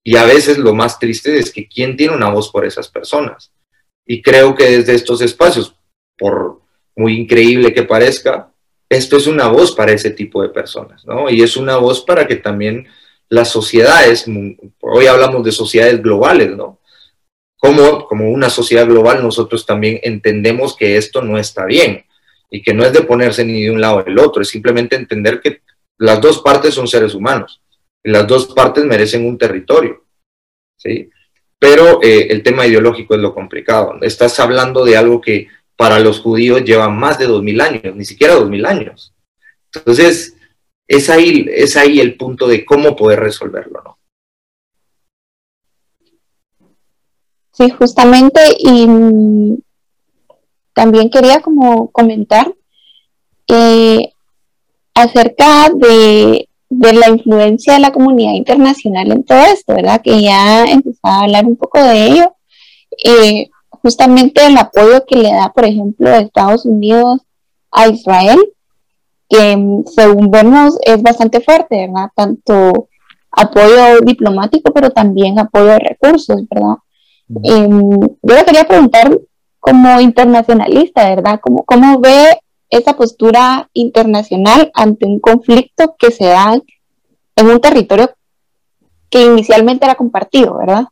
y 0.04 0.16
a 0.18 0.26
veces 0.26 0.58
lo 0.58 0.74
más 0.74 1.00
triste 1.00 1.38
es 1.38 1.52
que 1.52 1.68
quién 1.68 1.96
tiene 1.96 2.16
una 2.16 2.30
voz 2.30 2.52
por 2.52 2.66
esas 2.66 2.88
personas. 2.90 3.52
Y 4.12 4.24
creo 4.24 4.56
que 4.56 4.78
desde 4.78 4.96
estos 4.96 5.22
espacios, 5.22 5.76
por 6.18 6.62
muy 6.96 7.14
increíble 7.14 7.72
que 7.72 7.84
parezca, 7.84 8.52
esto 8.90 9.18
es 9.18 9.28
una 9.28 9.50
voz 9.50 9.76
para 9.76 9.92
ese 9.92 10.10
tipo 10.10 10.42
de 10.42 10.50
personas, 10.50 11.06
¿no? 11.06 11.30
Y 11.30 11.44
es 11.44 11.56
una 11.56 11.78
voz 11.78 12.02
para 12.04 12.26
que 12.26 12.38
también 12.38 12.88
las 13.30 13.52
sociedades, 13.52 14.26
hoy 14.82 15.06
hablamos 15.06 15.44
de 15.44 15.52
sociedades 15.52 16.02
globales, 16.02 16.58
¿no? 16.58 16.80
Como, 17.56 18.08
como 18.08 18.32
una 18.32 18.50
sociedad 18.50 18.88
global 18.88 19.22
nosotros 19.22 19.64
también 19.68 20.00
entendemos 20.02 20.76
que 20.76 20.98
esto 20.98 21.22
no 21.22 21.38
está 21.38 21.66
bien 21.66 22.04
y 22.50 22.64
que 22.64 22.74
no 22.74 22.84
es 22.84 22.94
de 22.94 23.04
ponerse 23.04 23.46
ni 23.46 23.62
de 23.62 23.70
un 23.70 23.80
lado 23.80 24.02
del 24.02 24.18
otro, 24.18 24.42
es 24.42 24.50
simplemente 24.50 24.96
entender 24.96 25.40
que 25.40 25.62
las 26.00 26.20
dos 26.20 26.42
partes 26.42 26.74
son 26.74 26.88
seres 26.88 27.14
humanos 27.14 27.62
y 28.04 28.10
las 28.10 28.26
dos 28.26 28.48
partes 28.56 28.84
merecen 28.86 29.28
un 29.28 29.38
territorio, 29.38 30.04
¿sí? 30.78 31.12
Pero 31.60 32.02
eh, 32.02 32.28
el 32.30 32.42
tema 32.42 32.66
ideológico 32.66 33.14
es 33.16 33.22
lo 33.22 33.34
complicado. 33.34 33.96
Estás 34.02 34.40
hablando 34.40 34.86
de 34.86 34.96
algo 34.98 35.20
que 35.20 35.48
para 35.76 36.00
los 36.00 36.20
judíos 36.20 36.64
lleva 36.64 36.90
más 36.90 37.20
de 37.20 37.28
dos 37.28 37.44
mil 37.44 37.62
años, 37.62 37.96
ni 37.96 38.06
siquiera 38.06 38.36
dos 38.36 38.50
mil 38.50 38.66
años. 38.66 39.14
Entonces, 39.74 40.36
es 40.88 41.10
ahí, 41.10 41.46
es 41.50 41.78
ahí 41.78 42.00
el 42.00 42.18
punto 42.18 42.48
de 42.48 42.66
cómo 42.66 42.96
poder 42.96 43.20
resolverlo, 43.20 43.82
¿no? 43.84 44.00
Sí, 47.54 47.70
justamente, 47.70 48.42
y 48.58 49.62
también 50.74 51.10
quería 51.10 51.42
como 51.42 51.92
comentar 51.92 52.54
eh, 53.48 54.14
acerca 54.94 55.70
de 55.74 56.49
de 56.70 56.94
la 56.94 57.10
influencia 57.10 57.74
de 57.74 57.80
la 57.80 57.92
comunidad 57.92 58.34
internacional 58.34 59.12
en 59.12 59.24
todo 59.24 59.40
esto, 59.40 59.74
¿verdad? 59.74 60.02
Que 60.02 60.22
ya 60.22 60.66
empezaba 60.66 61.16
a 61.16 61.24
hablar 61.24 61.46
un 61.46 61.56
poco 61.56 61.82
de 61.84 62.06
ello. 62.06 62.36
Eh, 63.04 63.50
justamente 63.70 64.46
el 64.46 64.58
apoyo 64.58 65.06
que 65.06 65.18
le 65.18 65.32
da, 65.32 65.52
por 65.52 65.66
ejemplo, 65.66 66.10
Estados 66.10 66.66
Unidos 66.66 67.22
a 67.72 67.88
Israel, 67.88 68.40
que 69.28 69.58
mm, 69.58 69.86
según 69.88 70.30
vemos 70.30 70.78
es 70.84 71.02
bastante 71.02 71.42
fuerte, 71.42 71.88
¿verdad? 71.88 72.10
Tanto 72.16 72.90
apoyo 73.32 74.02
diplomático, 74.04 74.72
pero 74.74 74.90
también 74.92 75.40
apoyo 75.40 75.66
de 75.66 75.80
recursos, 75.80 76.42
¿verdad? 76.50 76.76
Em, 77.44 78.00
yo 78.00 78.36
le 78.36 78.46
quería 78.46 78.64
preguntar 78.64 79.20
como 79.60 80.00
internacionalista, 80.00 81.08
¿verdad? 81.10 81.40
¿Cómo, 81.42 81.64
cómo 81.64 82.00
ve 82.00 82.40
esa 82.70 82.96
postura 82.96 83.70
internacional 83.74 84.72
ante 84.74 85.06
un 85.06 85.20
conflicto 85.20 85.96
que 85.98 86.12
se 86.12 86.26
da 86.26 86.54
en 87.36 87.48
un 87.48 87.60
territorio 87.60 88.14
que 89.10 89.24
inicialmente 89.24 89.86
era 89.86 89.96
compartido, 89.96 90.58
¿verdad? 90.58 90.86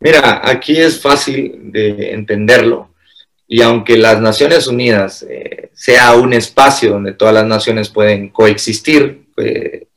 Mira, 0.00 0.40
aquí 0.42 0.76
es 0.76 1.00
fácil 1.00 1.70
de 1.70 2.12
entenderlo 2.12 2.90
y 3.46 3.60
aunque 3.60 3.96
las 3.96 4.20
Naciones 4.20 4.66
Unidas 4.66 5.24
eh, 5.28 5.70
sea 5.74 6.14
un 6.14 6.32
espacio 6.32 6.92
donde 6.92 7.12
todas 7.12 7.34
las 7.34 7.44
naciones 7.44 7.90
pueden 7.90 8.30
coexistir, 8.30 9.26
eh, 9.36 9.88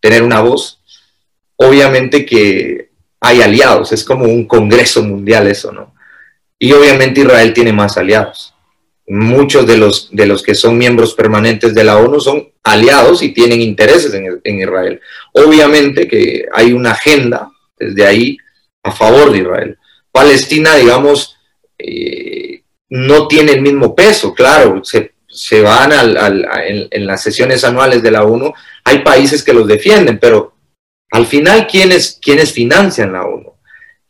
tener 0.00 0.22
una 0.22 0.40
voz, 0.40 0.80
obviamente 1.56 2.26
que 2.26 2.90
hay 3.20 3.42
aliados, 3.42 3.92
es 3.92 4.04
como 4.04 4.24
un 4.24 4.46
Congreso 4.46 5.02
Mundial 5.04 5.46
eso, 5.46 5.72
¿no? 5.72 5.94
Y 6.58 6.72
obviamente 6.72 7.20
Israel 7.20 7.52
tiene 7.52 7.72
más 7.72 7.96
aliados 7.96 8.54
muchos 9.08 9.66
de 9.66 9.78
los, 9.78 10.08
de 10.12 10.26
los 10.26 10.42
que 10.42 10.54
son 10.54 10.76
miembros 10.76 11.14
permanentes 11.14 11.74
de 11.74 11.84
la 11.84 11.96
ONU 11.96 12.20
son 12.20 12.48
aliados 12.62 13.22
y 13.22 13.30
tienen 13.30 13.62
intereses 13.62 14.12
en, 14.14 14.58
Israel. 14.60 15.00
Obviamente 15.32 16.06
que 16.06 16.44
hay 16.52 16.72
una 16.72 16.92
agenda 16.92 17.50
desde 17.78 18.06
ahí 18.06 18.36
a 18.82 18.92
favor 18.92 19.32
de 19.32 19.38
Israel. 19.38 19.78
Palestina, 20.12 20.76
digamos, 20.76 21.36
eh, 21.78 22.62
no 22.90 23.28
tiene 23.28 23.52
el 23.52 23.62
mismo 23.62 23.94
peso, 23.94 24.34
claro, 24.34 24.82
se, 24.84 25.60
van 25.62 25.92
en, 26.90 27.06
las 27.06 27.22
sesiones 27.22 27.64
anuales 27.64 28.02
de 28.02 28.10
la 28.10 28.24
ONU, 28.24 28.52
hay 28.84 28.98
países 29.00 29.42
que 29.42 29.54
los 29.54 29.66
defienden, 29.66 30.18
pero 30.18 30.54
al 31.10 31.26
final, 31.26 31.66
¿quiénes, 31.66 32.18
¿quiénes 32.20 32.52
financian 32.52 33.12
la 33.12 33.24
ONU? 33.24 33.54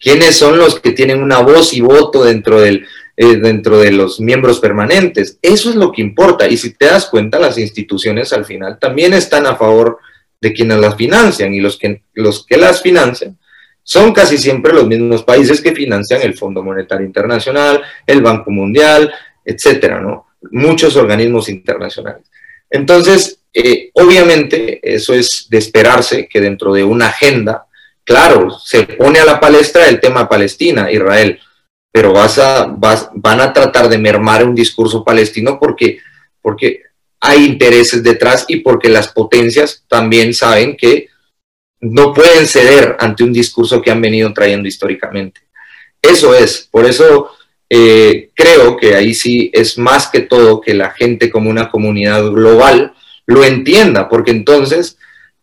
¿Quiénes 0.01 0.37
son 0.37 0.59
los 0.59 0.81
que 0.81 0.93
tienen 0.93 1.23
una 1.23 1.41
voz 1.41 1.73
y 1.73 1.81
voto 1.81 2.25
dentro 2.25 2.61
del, 2.61 2.87
eh, 3.21 3.35
dentro 3.35 3.81
de 3.81 3.91
los 3.91 4.21
miembros 4.21 4.61
permanentes. 4.61 5.41
Eso 5.43 5.71
es 5.71 5.75
lo 5.75 5.91
que 5.91 6.03
importa. 6.03 6.47
Y 6.47 6.57
si 6.57 6.75
te 6.75 6.87
das 6.87 7.07
cuenta, 7.07 7.41
las 7.41 7.59
instituciones 7.59 8.33
al 8.33 8.45
final 8.45 8.79
también 8.79 9.13
están 9.13 9.45
a 9.47 9.57
favor 9.57 9.99
de 10.41 10.53
quienes 10.53 10.79
las 10.79 10.95
financian 10.95 11.53
y 11.53 11.59
los 11.59 11.77
que, 11.77 12.03
los 12.15 12.47
que 12.47 12.57
las 12.57 12.81
financian 12.81 13.37
son 13.83 14.13
casi 14.13 14.39
siempre 14.39 14.73
los 14.73 14.87
mismos 14.87 15.25
países 15.25 15.61
que 15.61 15.75
financian 15.75 16.23
el 16.23 16.39
Fondo 16.39 16.63
Monetario 16.63 17.05
Internacional, 17.05 17.83
el 18.07 18.23
Banco 18.23 18.53
Mundial, 18.53 19.13
etcétera, 19.45 20.01
¿no? 20.01 20.29
Muchos 20.53 20.95
organismos 20.95 21.49
internacionales. 21.49 22.23
Entonces, 22.71 23.41
eh, 23.53 23.91
obviamente, 23.95 24.79
eso 24.81 25.13
es 25.13 25.49
de 25.51 25.59
esperarse 25.59 26.29
que 26.29 26.41
dentro 26.41 26.73
de 26.73 26.85
una 26.85 27.09
agenda, 27.09 27.67
claro, 28.05 28.57
se 28.61 28.85
pone 28.85 29.19
a 29.19 29.25
la 29.25 29.41
palestra 29.41 29.89
el 29.89 29.99
tema 29.99 30.29
Palestina, 30.29 30.93
Israel, 30.93 31.41
pero 31.99 32.13
vas 32.13 32.39
a, 32.39 32.67
vas, 32.67 33.11
van 33.13 33.41
a 33.41 33.53
tratar 33.53 33.89
de 33.89 33.99
mermar 33.99 34.47
un 34.47 34.55
discurso 34.55 35.03
palestino 35.03 35.59
porque, 35.59 35.99
porque 36.41 36.83
hay 37.19 37.45
intereses 37.45 38.05
detrás 38.05 38.45
y 38.47 38.61
porque 38.61 38.89
las 38.89 39.09
potencias 39.09 39.85
también 39.89 40.33
saben 40.33 40.77
que 40.77 41.09
no 41.81 42.15
pueden 42.15 42.47
ceder 42.47 42.95
ante 43.01 43.25
un 43.25 43.33
discurso 43.33 43.83
que 43.83 43.91
han 43.91 44.01
venido 44.01 44.33
trayendo 44.33 44.69
históricamente. 44.69 45.41
Eso 46.01 46.37
es, 46.37 46.69
por 46.71 46.87
eso 46.87 47.33
eh, 47.69 48.31
creo 48.33 48.77
que 48.77 48.95
ahí 48.95 49.13
sí 49.13 49.51
es 49.53 49.77
más 49.77 50.07
que 50.07 50.21
todo 50.21 50.61
que 50.61 50.75
la 50.75 50.91
gente 50.91 51.29
como 51.29 51.51
una 51.51 51.69
comunidad 51.69 52.31
global 52.31 52.95
lo 53.27 53.43
entienda, 53.43 54.09
porque 54.09 54.31
entonces 54.31 54.99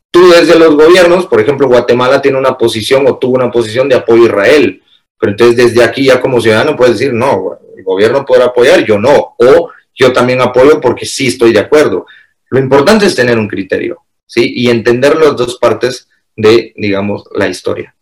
tú 0.10 0.30
desde 0.30 0.58
los 0.58 0.74
gobiernos, 0.74 1.26
por 1.26 1.42
ejemplo, 1.42 1.68
Guatemala 1.68 2.22
tiene 2.22 2.38
una 2.38 2.58
posición 2.58 3.06
o 3.08 3.18
tuvo 3.18 3.36
una 3.36 3.52
posición 3.52 3.90
de 3.90 3.96
apoyo 3.96 4.24
a 4.24 4.28
Israel, 4.28 4.82
pero 5.26 5.32
entonces 5.32 5.74
desde 5.74 5.84
aquí 5.84 6.06
ya 6.06 6.22
como 6.22 6.40
ciudadano 6.40 6.76
puedes 6.76 7.00
decir, 7.00 7.12
no, 7.12 7.58
el 7.76 7.84
gobierno 7.84 8.24
podrá 8.24 8.46
apoyar, 8.46 8.86
yo 8.86 9.00
no, 9.00 9.34
o 9.40 9.72
yo 9.96 10.14
también 10.14 10.40
apoyo 10.40 10.80
porque 10.80 11.08
sí 11.08 11.26
estoy 11.26 11.52
de 11.52 11.62
acuerdo. 11.62 12.06
Lo 12.52 12.60
importante 12.60 13.08
es 13.08 13.16
tener 13.16 13.40
un 13.40 13.48
criterio, 13.48 14.02
¿sí? 14.28 14.54
Y 14.56 14.70
entender 14.70 15.16
las 15.16 15.36
dos 15.36 15.58
partes 15.58 16.08
de, 16.36 16.74
digamos, 16.76 17.24
la 17.34 17.48
historia. 17.48 17.96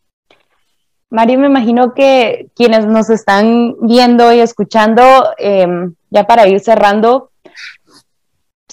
Mario, 1.10 1.40
me 1.40 1.48
imagino 1.48 1.94
que 1.94 2.48
quienes 2.58 2.86
nos 2.86 3.10
están 3.10 3.78
viendo 3.80 4.34
y 4.34 4.42
escuchando, 4.42 5.30
em, 5.38 5.94
ya 6.10 6.28
para 6.28 6.46
ir 6.50 6.60
cerrando, 6.60 7.32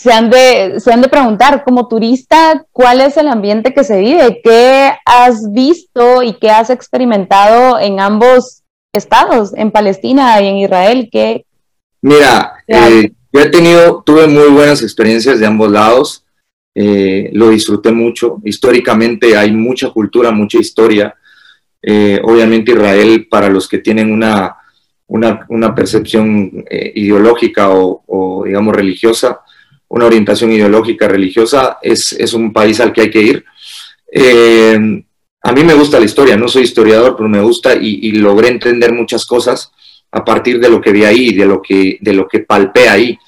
se 0.01 0.11
han, 0.11 0.31
de, 0.31 0.81
se 0.81 0.91
han 0.91 1.03
de 1.03 1.11
preguntar 1.11 1.63
como 1.63 1.87
turista 1.87 2.65
cuál 2.73 3.03
es 3.03 3.19
el 3.19 3.29
ambiente 3.29 3.75
que 3.75 3.85
se 3.85 4.01
vive, 4.01 4.41
qué 4.43 4.93
has 5.05 5.53
visto 5.53 6.23
y 6.23 6.33
qué 6.39 6.49
has 6.49 6.71
experimentado 6.71 7.79
en 7.79 8.01
ambos 8.01 8.63
estados, 8.95 9.53
en 9.55 9.71
Palestina 9.71 10.41
y 10.41 10.47
en 10.47 10.57
Israel. 10.57 11.11
¿Qué, 11.13 11.45
Mira, 12.01 12.55
eh, 12.67 13.13
yo 13.31 13.41
he 13.43 13.51
tenido, 13.51 14.03
tuve 14.03 14.27
muy 14.27 14.49
buenas 14.49 14.83
experiencias 14.83 15.39
de 15.39 15.45
ambos 15.45 15.71
lados, 15.71 16.25
eh, 16.75 17.29
lo 17.35 17.51
disfruté 17.51 17.93
mucho. 17.93 18.39
Históricamente 18.43 19.37
hay 19.37 19.53
mucha 19.53 19.91
cultura, 19.91 20.31
mucha 20.31 20.57
historia. 20.57 21.15
Eh, 21.83 22.19
obviamente 22.25 22.73
Israel, 22.73 23.29
para 23.31 23.51
los 23.51 23.69
que 23.69 23.81
tienen 23.81 24.11
una, 24.11 24.57
una, 25.07 25.75
percepción 25.75 26.65
ideológica 26.95 27.69
o, 27.71 28.45
digamos, 28.47 28.75
religiosa, 28.75 29.41
una 29.90 30.07
orientación 30.07 30.50
ideológica 30.53 31.07
religiosa, 31.07 31.79
es, 31.83 32.12
es, 32.12 32.33
un 32.33 32.53
país 32.53 32.81
al 32.81 32.92
que 32.92 33.03
hay 33.03 33.11
que 33.11 33.22
ir. 33.22 33.44
a 35.42 35.53
mí 35.53 35.64
me 35.64 35.74
gusta 35.74 35.98
la 35.98 36.07
historia, 36.07 36.37
no 36.37 36.48
soy 36.48 36.62
historiador, 36.62 37.14
pero 37.16 37.29
me 37.29 37.40
gusta 37.40 37.74
y, 37.74 38.00
y 38.03 38.12
logré 38.12 38.48
entender 38.48 38.92
muchas 38.92 39.24
cosas 39.26 39.72
a 40.12 40.24
partir 40.24 40.59
de 40.59 40.68
lo 40.68 40.81
que 40.81 40.92
vi 40.92 41.05
ahí, 41.05 41.33
de 41.33 41.46
lo 41.46 41.62
que, 41.62 41.98
de 42.00 42.12
lo 42.12 42.26
que 42.26 42.40
palpé 42.40 42.88
ahí. 42.88 43.18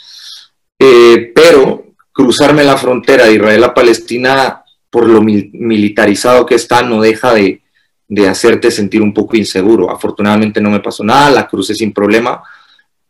Eh, 0.79 1.33
pero 1.35 1.95
cruzarme 2.13 2.65
la 2.65 2.77
frontera 2.77 3.27
de 3.27 3.35
Israel 3.35 3.65
a 3.65 3.75
Palestina, 3.75 4.63
por 4.91 5.09
lo 5.09 5.23
militarizado 5.23 6.45
que 6.45 6.57
está, 6.57 6.83
no 6.83 7.01
deja 7.01 7.33
de, 7.33 7.63
de, 8.09 8.29
hacerte 8.29 8.71
sentir 8.71 9.01
un 9.01 9.15
poco 9.15 9.37
inseguro. 9.37 9.91
Afortunadamente 9.91 10.61
no 10.61 10.71
me 10.71 10.81
pasó 10.81 11.05
nada, 11.05 11.31
la 11.31 11.49
crucé 11.49 11.75
sin 11.75 11.93
problema, 11.93 12.43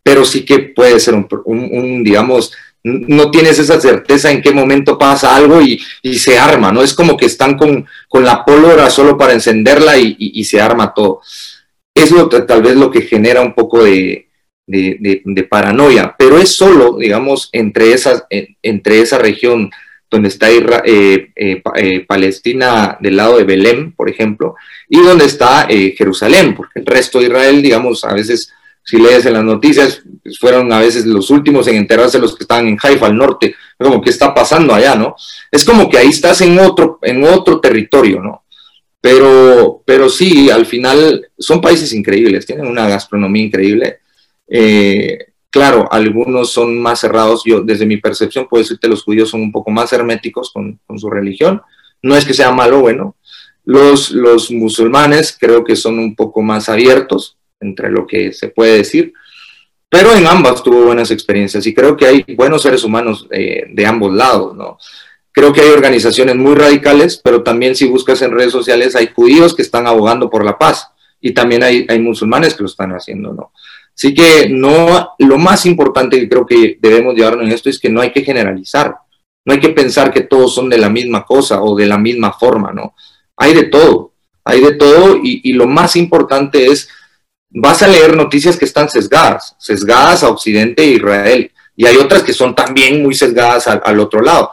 pero 0.03 0.25
sí 0.25 0.45
que 0.45 0.59
puede 0.59 1.01
ser 1.01 1.15
un, 1.15 1.27
un, 1.45 2.05
digamos, 2.05 2.53
no 2.85 3.31
tienes 3.31 3.59
esa 3.59 3.81
certeza 3.81 4.31
en 4.31 4.43
qué 4.43 4.53
momento 4.53 4.99
pasa 4.99 5.37
algo 5.37 5.63
y, 5.63 5.81
y, 6.03 6.19
se 6.19 6.39
arma, 6.39 6.73
¿no? 6.73 6.83
Es 6.83 6.95
como 6.95 7.17
que 7.17 7.27
están 7.27 7.57
con, 7.57 7.87
con 8.09 8.25
la 8.25 8.45
pólvora 8.45 8.91
solo 8.91 9.17
para 9.17 9.33
encenderla 9.33 9.99
y, 9.99 10.17
y 10.19 10.45
se 10.45 10.61
arma 10.61 10.93
todo 10.93 11.21
es 11.95 12.15
tal 12.47 12.63
vez 12.63 12.77
lo 12.77 12.91
que 12.91 13.03
genera 13.03 13.41
un 13.41 13.55
poco 13.55 13.85
de, 13.85 14.29
paranoia, 15.49 16.15
pero 16.19 16.39
es 16.39 16.51
solo, 16.51 16.97
digamos, 16.99 17.51
entre, 17.53 17.93
esas, 17.93 18.25
entre 18.31 19.01
esa 19.01 19.19
región 19.19 19.71
donde 20.11 20.29
está 20.29 20.51
eh, 20.51 20.63
eh, 20.85 21.63
eh, 21.77 22.01
Palestina 22.07 22.99
del 23.01 23.17
lado 23.17 23.39
de 23.39 23.45
Belén, 23.45 23.93
por 23.93 24.11
ejemplo, 24.11 24.57
y 24.89 25.01
donde 25.01 25.25
está 25.25 25.67
Jerusalén, 25.69 26.55
porque 26.55 26.81
el 26.81 26.87
resto 26.87 27.19
de 27.19 27.27
Israel, 27.27 27.63
digamos, 27.63 28.05
a 28.05 28.13
veces, 28.13 28.53
si 28.85 28.99
lees 28.99 29.25
en 29.27 29.35
las 29.35 29.45
noticias, 29.45 30.03
pues, 30.23 30.39
fueron 30.39 30.73
a 30.73 30.81
veces 30.81 31.07
los 31.07 31.31
últimos 31.31 31.67
en 31.69 31.77
enterarse 31.77 32.19
los 32.19 32.37
que 32.37 32.45
estaban 32.45 32.67
en 32.67 32.79
Haifa, 32.83 33.07
al 33.07 33.17
norte, 33.17 33.55
como 33.79 34.01
que 34.01 34.11
está 34.11 34.35
pasando 34.35 34.75
allá, 34.75 34.97
¿no? 34.97 35.15
Es 35.51 35.65
como 35.65 35.89
que 35.89 35.99
ahí 35.99 36.09
estás 36.09 36.41
en 36.41 36.59
otro, 36.59 36.99
en 37.03 37.25
otro 37.25 37.61
territorio, 37.61 38.21
¿no? 38.21 38.45
Pero, 39.01 39.83
pero 39.85 40.09
sí, 40.09 40.51
al 40.51 40.67
final 40.67 41.29
son 41.39 41.61
países 41.61 41.93
increíbles, 41.93 42.47
tienen 42.47 42.67
una 42.67 42.89
gastronomía 42.89 43.45
increíble. 43.45 43.99
Eh, 44.49 45.19
claro, 45.51 45.89
algunos 45.91 46.51
son 46.51 46.81
más 46.81 47.01
cerrados. 47.01 47.43
Yo, 47.45 47.63
desde 47.63 47.87
mi 47.87 47.97
percepción, 47.97 48.47
puedo 48.49 48.63
decirte 48.63 48.89
los 48.89 49.03
judíos 49.03 49.31
son 49.31 49.43
un 49.43 49.51
poco 49.51 49.73
más 49.73 49.93
herméticos 49.93 50.53
con, 50.53 50.81
su 50.97 51.11
religión. 51.11 51.63
No 52.01 52.17
es 52.17 52.25
que 52.25 52.35
sea 52.35 52.53
malo 52.53 52.79
o 52.79 52.83
bueno. 52.83 53.17
Los, 53.65 54.11
los 54.11 54.51
musulmanes 54.51 55.37
creo 55.39 55.65
que 55.65 55.77
son 55.77 55.99
un 55.99 56.15
poco 56.15 56.43
más 56.43 56.69
abiertos 56.69 57.37
entre 57.63 57.91
lo 57.91 58.07
que 58.07 58.33
se 58.33 58.49
puede 58.49 58.79
decir. 58.79 59.13
Pero 59.89 60.15
en 60.15 60.27
ambas 60.27 60.63
tuvo 60.63 60.85
buenas 60.85 61.11
experiencias 61.11 61.67
y 61.67 61.75
creo 61.75 61.97
que 61.97 62.07
hay 62.07 62.25
buenos 62.35 62.63
seres 62.63 62.83
humanos 62.83 63.29
eh, 63.31 63.67
de 63.69 63.87
ambos 63.87 64.13
lados, 64.15 64.57
¿no? 64.57 64.79
Creo 65.31 65.53
que 65.53 65.61
hay 65.63 65.71
organizaciones 65.71 66.37
muy 66.37 66.55
radicales, 66.55 67.21
pero 67.23 67.43
también 67.43 67.75
si 67.75 67.87
buscas 67.87 68.21
en 68.23 68.33
redes 68.33 68.53
sociales 68.53 68.97
hay 68.97 69.09
judíos 69.15 69.55
que 69.55 69.63
están 69.63 69.87
abogando 69.87 70.31
por 70.31 70.45
la 70.45 70.59
paz 70.59 70.89
y 71.21 71.33
también 71.33 71.63
hay, 71.63 71.87
hay 71.89 71.99
musulmanes 71.99 72.55
que 72.55 72.63
lo 72.63 72.69
están 72.69 72.93
haciendo, 72.93 73.33
¿no? 73.33 73.53
Así 73.95 74.15
que 74.15 74.49
no, 74.49 75.11
lo 75.19 75.39
más 75.39 75.67
importante 75.67 76.19
que 76.19 76.29
creo 76.29 76.47
que 76.47 76.79
debemos 76.81 77.15
llevarnos 77.15 77.45
en 77.45 77.53
esto 77.53 77.69
es 77.69 77.79
que 77.79 77.91
no 77.91 78.01
hay 78.01 78.13
que 78.13 78.23
generalizar, 78.23 78.97
no 79.45 79.53
hay 79.53 79.61
que 79.61 79.71
pensar 79.71 80.13
que 80.13 80.23
todos 80.23 80.55
son 80.55 80.71
de 80.71 80.79
la 80.79 80.89
misma 80.89 81.25
cosa 81.25 81.63
o 81.63 81.77
de 81.77 81.87
la 81.87 81.99
misma 81.99 82.33
forma, 82.33 82.73
¿no? 82.73 82.95
Hay 83.37 83.55
de 83.55 83.65
todo, 83.65 84.15
hay 84.45 84.61
de 84.61 84.75
todo 84.75 85.19
y, 85.23 85.43
y 85.45 85.53
lo 85.53 85.67
más 85.67 85.97
importante 85.97 86.67
es, 86.67 86.89
vas 87.55 87.83
a 87.83 87.89
leer 87.89 88.17
noticias 88.17 88.57
que 88.57 88.65
están 88.65 88.89
sesgadas, 88.89 89.55
sesgadas 89.59 90.23
a 90.23 90.29
Occidente 90.29 90.83
e 90.83 90.93
Israel, 90.93 91.51
y 91.77 91.87
hay 91.87 91.97
otras 91.97 92.23
que 92.23 92.33
son 92.33 92.55
también 92.55 93.03
muy 93.03 93.15
sesgadas 93.15 93.67
al, 93.67 94.01
otro 94.01 94.21
lado 94.21 94.53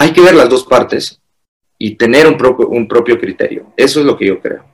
hay 0.00 0.14
que 0.14 0.22
ver 0.22 0.34
las 0.34 0.48
dos 0.48 0.64
partes 0.64 1.20
y 1.76 1.94
tener 1.94 2.26
un 2.26 2.38
propio, 2.38 3.20
criterio. 3.20 3.66
Eso 3.76 4.00
es 4.00 4.06
lo 4.06 4.16
que 4.16 4.28
yo 4.28 4.40
creo. 4.40 4.64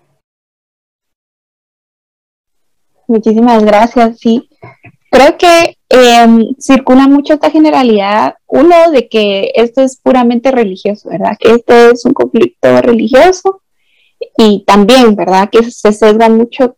Muchísimas 3.09 3.65
gracias, 3.65 4.21
sí. 4.21 4.49
Creo 5.11 5.37
que 5.37 5.79
em, 5.89 6.55
circula 6.61 7.09
mucho 7.09 7.35
esta 7.35 7.51
generalidad, 7.51 8.37
uno, 8.47 8.93
de 8.93 9.09
que 9.09 9.51
esto 9.57 9.83
es 9.83 9.97
puramente 10.01 10.53
religioso, 10.53 11.09
¿verdad? 11.09 11.37
Que 11.41 11.55
este 11.55 11.91
es 11.91 12.05
un 12.05 12.13
conflicto 12.13 12.81
religioso 12.81 13.63
y 14.39 14.65
también, 14.65 15.17
¿verdad? 15.17 15.51
Que 15.51 15.69
se 15.69 15.93
sesgan 15.93 16.37
mucho 16.37 16.77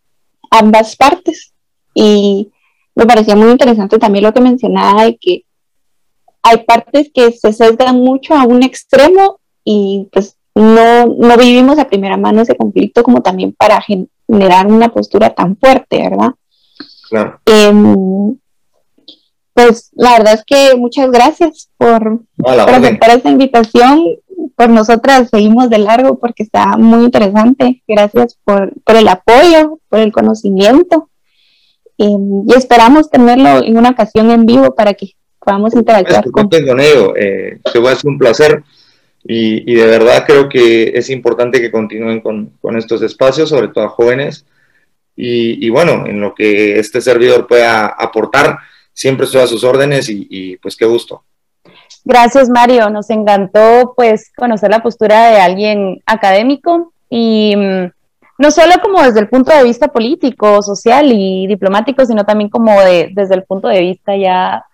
ambas 0.50 0.96
partes. 0.96 1.52
Y 1.94 2.50
me 2.94 3.06
parecía 3.06 3.36
muy 3.36 3.50
interesante 3.50 3.98
también 3.98 4.24
lo 4.24 4.32
que 4.32 4.40
mencionaba 4.40 5.04
de 5.04 5.16
que 5.16 5.44
hay 6.42 6.64
partes 6.64 7.10
que 7.12 7.32
se 7.32 7.52
sesgan 7.52 7.96
mucho 7.96 8.34
a 8.34 8.44
un 8.44 8.62
extremo 8.62 9.40
y 9.64 10.08
pues 10.12 10.36
no, 10.54 11.06
no 11.06 11.36
vivimos 11.36 11.78
a 11.78 11.88
primera 11.88 12.16
mano 12.16 12.42
ese 12.42 12.56
conflicto 12.56 13.02
como 13.02 13.22
también 13.22 13.52
para 13.52 13.80
generar 13.80 14.66
una 14.66 14.88
postura 14.88 15.34
tan 15.34 15.56
fuerte, 15.56 15.98
¿verdad? 15.98 16.30
Claro. 17.08 17.40
Em, 17.46 18.36
pues 19.54 19.90
la 19.94 20.12
verdad 20.12 20.34
es 20.34 20.44
que 20.44 20.76
muchas 20.76 21.10
gracias 21.10 21.68
por, 21.76 22.20
aceptar 22.46 23.10
esta 23.10 23.30
invitación. 23.30 24.04
Por 24.56 24.68
nosotras 24.70 25.28
seguimos 25.30 25.70
de 25.70 25.78
largo 25.78 26.18
porque 26.18 26.42
está 26.42 26.76
muy 26.76 27.04
interesante. 27.04 27.82
Gracias 27.86 28.38
por, 28.44 28.72
por 28.84 28.96
el 28.96 29.08
apoyo, 29.08 29.80
por 29.88 30.00
el 30.00 30.12
conocimiento. 30.12 31.10
Em, 31.98 32.44
y 32.48 32.54
esperamos 32.54 33.10
tenerlo 33.10 33.64
en 33.64 33.76
una 33.76 33.90
ocasión 33.90 34.30
en 34.30 34.46
vivo 34.46 34.74
para 34.74 34.94
que 34.94 35.14
podamos 35.40 35.74
interactuar. 35.74 36.30
con... 36.30 36.48
con 36.48 36.80
ello, 36.80 37.16
eh, 37.16 37.60
se 37.72 37.78
va 37.78 37.92
a 37.92 37.96
un 38.04 38.18
placer 38.18 38.62
y, 39.24 39.70
y, 39.70 39.74
de 39.74 39.86
verdad 39.86 40.24
creo 40.26 40.48
que 40.48 40.92
es 40.94 41.10
importante 41.10 41.60
que 41.60 41.72
continúen 41.72 42.20
con, 42.20 42.52
con 42.60 42.76
estos 42.76 43.02
espacios, 43.02 43.48
sobre 43.48 43.68
todo 43.68 43.84
a 43.84 43.88
jóvenes. 43.88 44.46
Y, 45.16 45.66
y, 45.66 45.70
bueno, 45.70 46.06
en 46.06 46.20
lo 46.20 46.34
que 46.34 46.78
este 46.78 47.00
servidor 47.00 47.48
pueda 47.48 47.86
aportar, 47.86 48.58
siempre 48.92 49.26
estoy 49.26 49.40
a 49.40 49.48
sus 49.48 49.64
órdenes 49.64 50.08
y, 50.08 50.26
y 50.30 50.56
pues 50.58 50.76
qué 50.76 50.84
gusto. 50.84 51.24
Gracias 52.08 52.48
Mario, 52.48 52.88
nos 52.88 53.10
encantó 53.10 53.92
pues 53.94 54.32
conocer 54.34 54.70
la 54.70 54.82
postura 54.82 55.28
de 55.28 55.40
alguien 55.42 56.02
académico 56.06 56.94
y 57.10 57.54
mm, 57.54 57.90
no 58.38 58.50
solo 58.50 58.76
como 58.80 59.02
desde 59.02 59.20
el 59.20 59.28
punto 59.28 59.52
de 59.52 59.62
vista 59.62 59.88
político, 59.88 60.62
social 60.62 61.12
y 61.12 61.46
diplomático, 61.46 62.06
sino 62.06 62.24
también 62.24 62.48
como 62.48 62.80
de, 62.80 63.10
desde 63.12 63.34
el 63.34 63.42
punto 63.42 63.68
de 63.68 63.80
vista 63.80 64.16
ya 64.16 64.64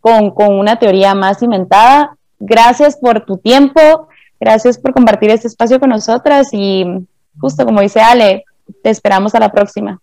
con, 0.00 0.34
una 0.36 0.78
teoría 0.78 1.14
más 1.14 1.38
cimentada. 1.38 2.14
Gracias 2.38 2.98
por 2.98 3.24
tu 3.24 3.38
tiempo, 3.38 4.08
gracias 4.38 4.76
por 4.76 4.92
compartir 4.92 5.30
este 5.30 5.48
espacio 5.48 5.80
con 5.80 5.88
nosotras 5.88 6.48
y 6.52 6.84
justo 7.40 7.64
como 7.64 7.80
dice 7.80 8.02
Ale, 8.02 8.44
te 8.82 8.90
esperamos 8.90 9.34
a 9.34 9.40
la 9.40 9.50
próxima. 9.50 9.98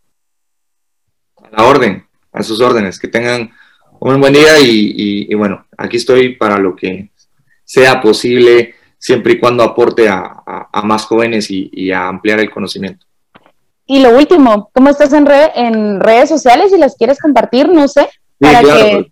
A 1.38 1.56
la 1.56 1.67
orden, 1.67 2.08
a 2.34 2.41
sus 2.41 2.60
órdenes, 2.60 2.97
que 2.97 3.08
tengan 3.08 3.52
un 4.00 4.22
buen 4.22 4.34
día 4.34 4.60
y, 4.60 5.34
bueno, 5.36 5.66
aquí 5.78 5.98
estoy 5.98 6.36
para 6.36 6.58
lo 6.58 6.76
que 6.76 7.10
sea 7.64 8.02
posible, 8.02 8.76
siempre 8.98 9.34
y 9.34 9.40
cuando 9.40 9.64
aporte 9.64 10.08
a, 10.10 10.44
más 10.84 11.06
jóvenes 11.06 11.48
y, 11.50 11.92
a 11.92 12.08
ampliar 12.08 12.40
el 12.40 12.50
conocimiento. 12.50 13.06
Y 13.86 14.02
lo 14.02 14.16
último, 14.16 14.70
¿cómo 14.74 14.90
estás 14.90 15.14
en, 15.14 15.28
en 15.56 16.00
redes 16.00 16.30
sociales? 16.30 16.72
Si 16.72 16.78
las 16.78 16.96
quieres 16.96 17.20
compartir, 17.20 17.70
no 17.70 17.88
sé, 17.88 18.08
para 18.40 18.62
que 18.62 19.12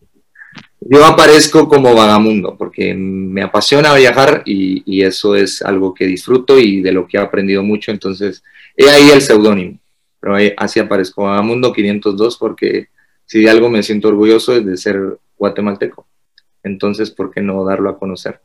yo 0.89 1.05
aparezco 1.05 1.68
como 1.68 1.93
vagamundo 1.95 2.55
porque 2.57 2.93
me 2.93 3.41
apasiona 3.41 3.93
viajar 3.93 4.43
y, 4.45 5.01
eso 5.01 5.36
es 5.36 5.61
algo 5.61 5.93
que 5.93 6.05
disfruto 6.05 6.59
y 6.59 6.82
de 6.82 6.91
lo 6.91 7.07
que 7.07 7.18
he 7.18 7.20
aprendido 7.20 7.64
mucho. 7.64 7.91
Entonces, 7.91 8.43
he 8.76 8.89
ahí 8.89 9.09
el 9.09 9.22
seudónimo. 9.22 9.80
Pero 10.20 10.36
así 10.57 10.80
aparezco 10.80 11.24
vagamundo 11.24 11.74
502 11.74 12.38
porque 12.38 12.88
si 13.28 13.41
de 13.41 13.49
algo 13.49 13.69
me 13.69 13.84
siento 13.84 14.07
orgulloso 14.07 14.55
es 14.55 14.65
de 14.65 14.78
ser 14.78 15.19
guatemalteco. 15.38 16.07
Entonces, 16.63 17.11
¿por 17.11 17.32
qué 17.32 17.41
no 17.41 17.63
darlo 17.63 17.89
a 17.89 17.99
conocer? 17.99 18.39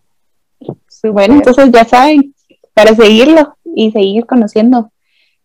bueno, 1.05 1.35
entonces 1.35 1.71
ya 1.73 1.85
saben, 1.85 2.35
para 2.75 2.95
seguirlo 2.95 3.57
y 3.65 3.91
seguir 3.91 4.27
conociendo 4.27 4.93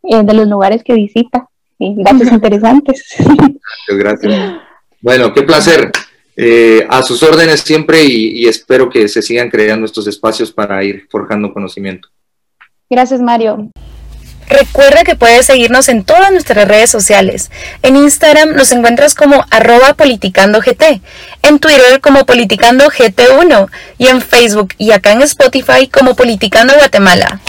eh, 0.03 0.21
de 0.23 0.33
los 0.33 0.47
lugares 0.47 0.83
que 0.83 0.93
visita. 0.93 1.47
datos 1.79 2.27
interesantes. 2.31 3.05
Gracias, 3.17 3.97
gracias. 3.97 4.61
Bueno, 5.01 5.33
qué 5.33 5.43
placer. 5.43 5.91
Eh, 6.35 6.85
a 6.87 7.01
sus 7.01 7.23
órdenes 7.23 7.61
siempre 7.61 8.03
y, 8.03 8.45
espero 8.47 8.89
que 8.89 9.07
se 9.07 9.23
sigan 9.23 9.49
creando 9.49 9.85
estos 9.87 10.07
espacios 10.07 10.51
para 10.51 10.83
ir 10.83 11.07
forjando 11.09 11.51
conocimiento. 11.51 12.09
Gracias, 12.89 13.19
Mario. 13.21 13.71
Recuerda 14.49 15.03
que 15.03 15.15
puedes 15.15 15.45
seguirnos 15.45 15.89
en 15.89 16.03
todas 16.03 16.31
nuestras 16.31 16.67
redes 16.67 16.89
sociales. 16.89 17.51
En 17.81 17.97
Instagram 17.97 18.55
nos 18.55 18.71
encuentras 18.71 19.13
como 19.13 19.45
arroba 19.49 19.93
politicandogт, 19.93 20.81
en 21.43 21.59
Twitter 21.59 21.99
como 22.01 22.21
politicandogт1 22.21 23.69
y 23.97 24.07
en 24.07 24.21
Facebook 24.21 24.73
y 24.77 24.91
acá 24.91 25.11
en 25.11 25.21
Spotify 25.23 25.87
como 25.87 26.15
Politicando 26.15 26.73
Guatemala. 26.75 27.41